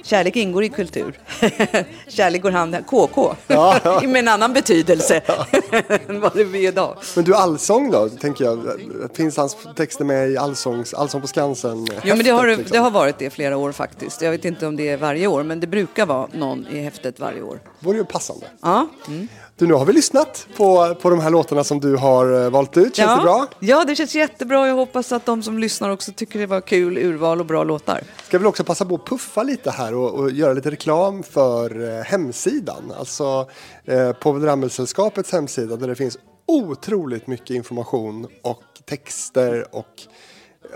[0.06, 1.20] Kärlek ingår i kultur.
[2.08, 2.88] Kärlek går hand i hand.
[2.88, 3.36] KK.
[3.48, 4.02] Ja, ja.
[4.08, 5.16] Med en annan betydelse
[6.08, 6.98] än vad det är idag.
[7.16, 8.82] Men du, allsång då, tänker jag.
[9.14, 11.88] Finns hans texter med i allsångs, Allsång på Skansen?
[12.04, 14.22] Jo, men det har, häftet, det har varit det flera år faktiskt.
[14.22, 17.20] Jag vet inte om det är varje år, men det brukar vara någon i häftet
[17.20, 17.60] varje år.
[17.80, 18.46] vore ju passande.
[18.62, 18.88] Ja.
[19.08, 19.28] Mm.
[19.58, 22.78] Du, nu har vi lyssnat på, på de här låtarna som du har eh, valt
[22.78, 22.96] ut.
[22.96, 23.16] Känns ja.
[23.16, 23.48] det bra?
[23.60, 24.68] Ja, det känns jättebra.
[24.68, 28.02] Jag hoppas att de som lyssnar också tycker det var kul urval och bra låtar.
[28.28, 31.98] Ska väl också passa på att puffa lite här och, och göra lite reklam för
[31.98, 32.94] eh, hemsidan.
[33.00, 33.50] Alltså
[33.86, 40.02] eh, Povel Ramel-sällskapets hemsida där det finns otroligt mycket information och texter och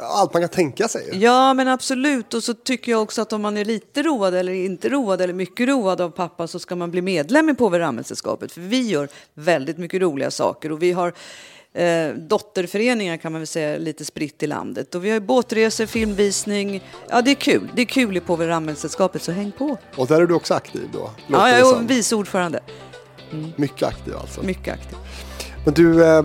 [0.02, 1.10] allt man kan tänka sig.
[1.14, 2.34] Ja, men absolut.
[2.34, 5.34] Och så tycker jag också att om man är lite road eller inte road eller
[5.34, 8.52] mycket road av pappa så ska man bli medlem i Povel Ramel-sällskapet.
[8.52, 11.14] För vi gör väldigt mycket roliga saker och vi har
[11.74, 14.96] eh, dotterföreningar kan man väl säga lite spritt i landet.
[14.96, 16.84] Och vi har båtresor, filmvisning.
[17.10, 17.72] Ja, det är kul.
[17.76, 19.78] Det är kul i Povel Ramel-sällskapet, så häng på.
[19.96, 21.12] Och där är du också aktiv då?
[21.28, 22.60] låter Ja, jag är vice ordförande.
[23.56, 24.44] Mycket aktiv alltså.
[24.44, 24.98] Mycket aktiv.
[25.66, 26.24] Men du, eh,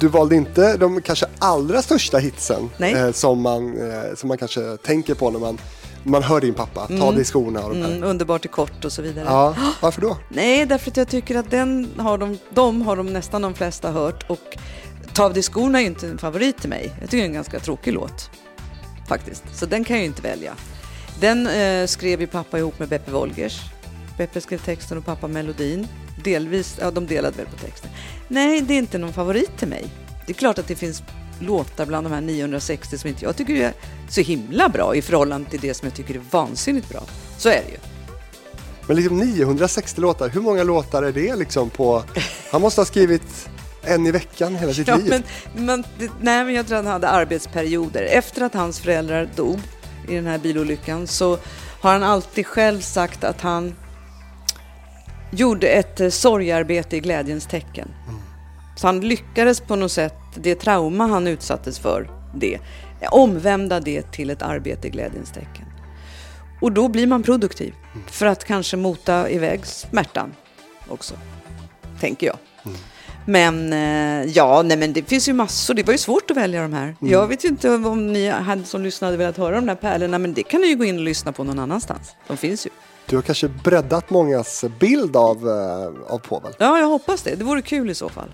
[0.00, 2.94] du valde inte de kanske allra största hitsen Nej.
[2.94, 5.58] eh, som, man, eh, som man kanske tänker på när man,
[6.02, 6.86] man hör din pappa.
[6.86, 7.90] Ta dig i skorna och de här.
[7.90, 9.24] Mm, underbart är kort och så vidare.
[9.28, 10.16] Ja, varför då?
[10.28, 13.90] Nej, därför att jag tycker att den har de, de har de nästan de flesta
[13.90, 14.56] hört och
[15.14, 16.92] Ta av dig skorna är ju inte en favorit till mig.
[17.00, 18.30] Jag tycker det är en ganska tråkig låt.
[19.08, 19.44] Faktiskt.
[19.54, 20.54] Så den kan jag ju inte välja.
[21.20, 23.60] Den eh, skrev ju pappa ihop med Beppe Wolgers.
[24.18, 25.88] Beppe skrev texten och pappa melodin.
[26.24, 27.90] Delvis, ja de delade väl på texten.
[28.28, 29.84] Nej, det är inte någon favorit till mig.
[30.26, 31.02] Det är klart att det finns
[31.40, 33.72] låtar bland de här 960 som inte jag tycker är
[34.08, 37.02] så himla bra i förhållande till det som jag tycker är vansinnigt bra.
[37.38, 37.78] Så är det ju.
[38.86, 42.02] Men liksom 960 låtar, hur många låtar är det liksom på...
[42.50, 43.48] Han måste ha skrivit
[43.82, 45.06] en i veckan hela sitt Ja, liv.
[45.08, 45.22] men,
[45.66, 45.84] men,
[46.20, 48.02] nej, men jag tror att han hade arbetsperioder.
[48.02, 49.60] Efter att hans föräldrar dog
[50.08, 51.38] i den här bilolyckan så
[51.80, 53.74] har han alltid själv sagt att han
[55.36, 57.88] gjorde ett eh, sorgarbete i glädjens tecken.
[58.76, 62.58] Så han lyckades på något sätt, det trauma han utsattes för, det,
[63.10, 65.64] omvända det till ett arbete i glädjens tecken.
[66.60, 67.74] Och då blir man produktiv
[68.06, 70.34] för att kanske mota iväg smärtan
[70.88, 71.14] också,
[72.00, 72.36] tänker jag.
[73.26, 75.74] Men eh, ja, nej men det finns ju massor.
[75.74, 76.96] Det var ju svårt att välja de här.
[77.00, 80.34] Jag vet ju inte om ni hade som lyssnade velat höra de där pärlorna, men
[80.34, 82.14] det kan ni ju gå in och lyssna på någon annanstans.
[82.26, 82.70] De finns ju.
[83.06, 86.52] Du har kanske breddat mångas bild av, eh, av Povel.
[86.58, 87.34] Ja, jag hoppas det.
[87.34, 88.28] Det vore kul i så fall.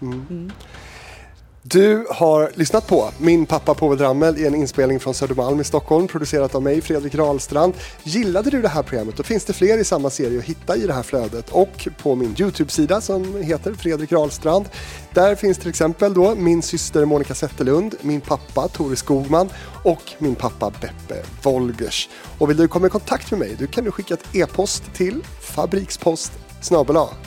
[1.63, 6.09] Du har lyssnat på Min pappa Povel Ramel i en inspelning från Södermalm i Stockholm
[6.09, 7.75] producerat av mig, Fredrik Rahlstrand.
[8.03, 10.87] Gillade du det här programmet då finns det fler i samma serie att hitta i
[10.87, 14.69] det här flödet och på min Youtube-sida som heter Fredrik Rahlstrand.
[15.15, 19.49] Där finns till exempel då min syster Monica Zetterlund, min pappa Tore Skogman
[19.85, 22.09] och min pappa Beppe Wolgers.
[22.39, 25.23] Och vill du komma i kontakt med mig då kan du skicka ett e-post till
[25.41, 26.33] fabrikspost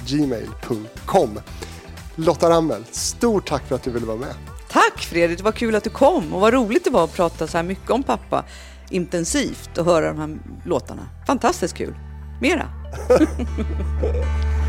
[0.05, 1.39] gmail.com.
[2.15, 4.33] Lotta Rammel, stort tack för att du ville vara med.
[4.69, 7.47] Tack Fredrik, det var kul att du kom och vad roligt det var att prata
[7.47, 8.45] så här mycket om pappa
[8.89, 11.09] intensivt och höra de här låtarna.
[11.27, 11.95] Fantastiskt kul.
[12.41, 12.67] Mera.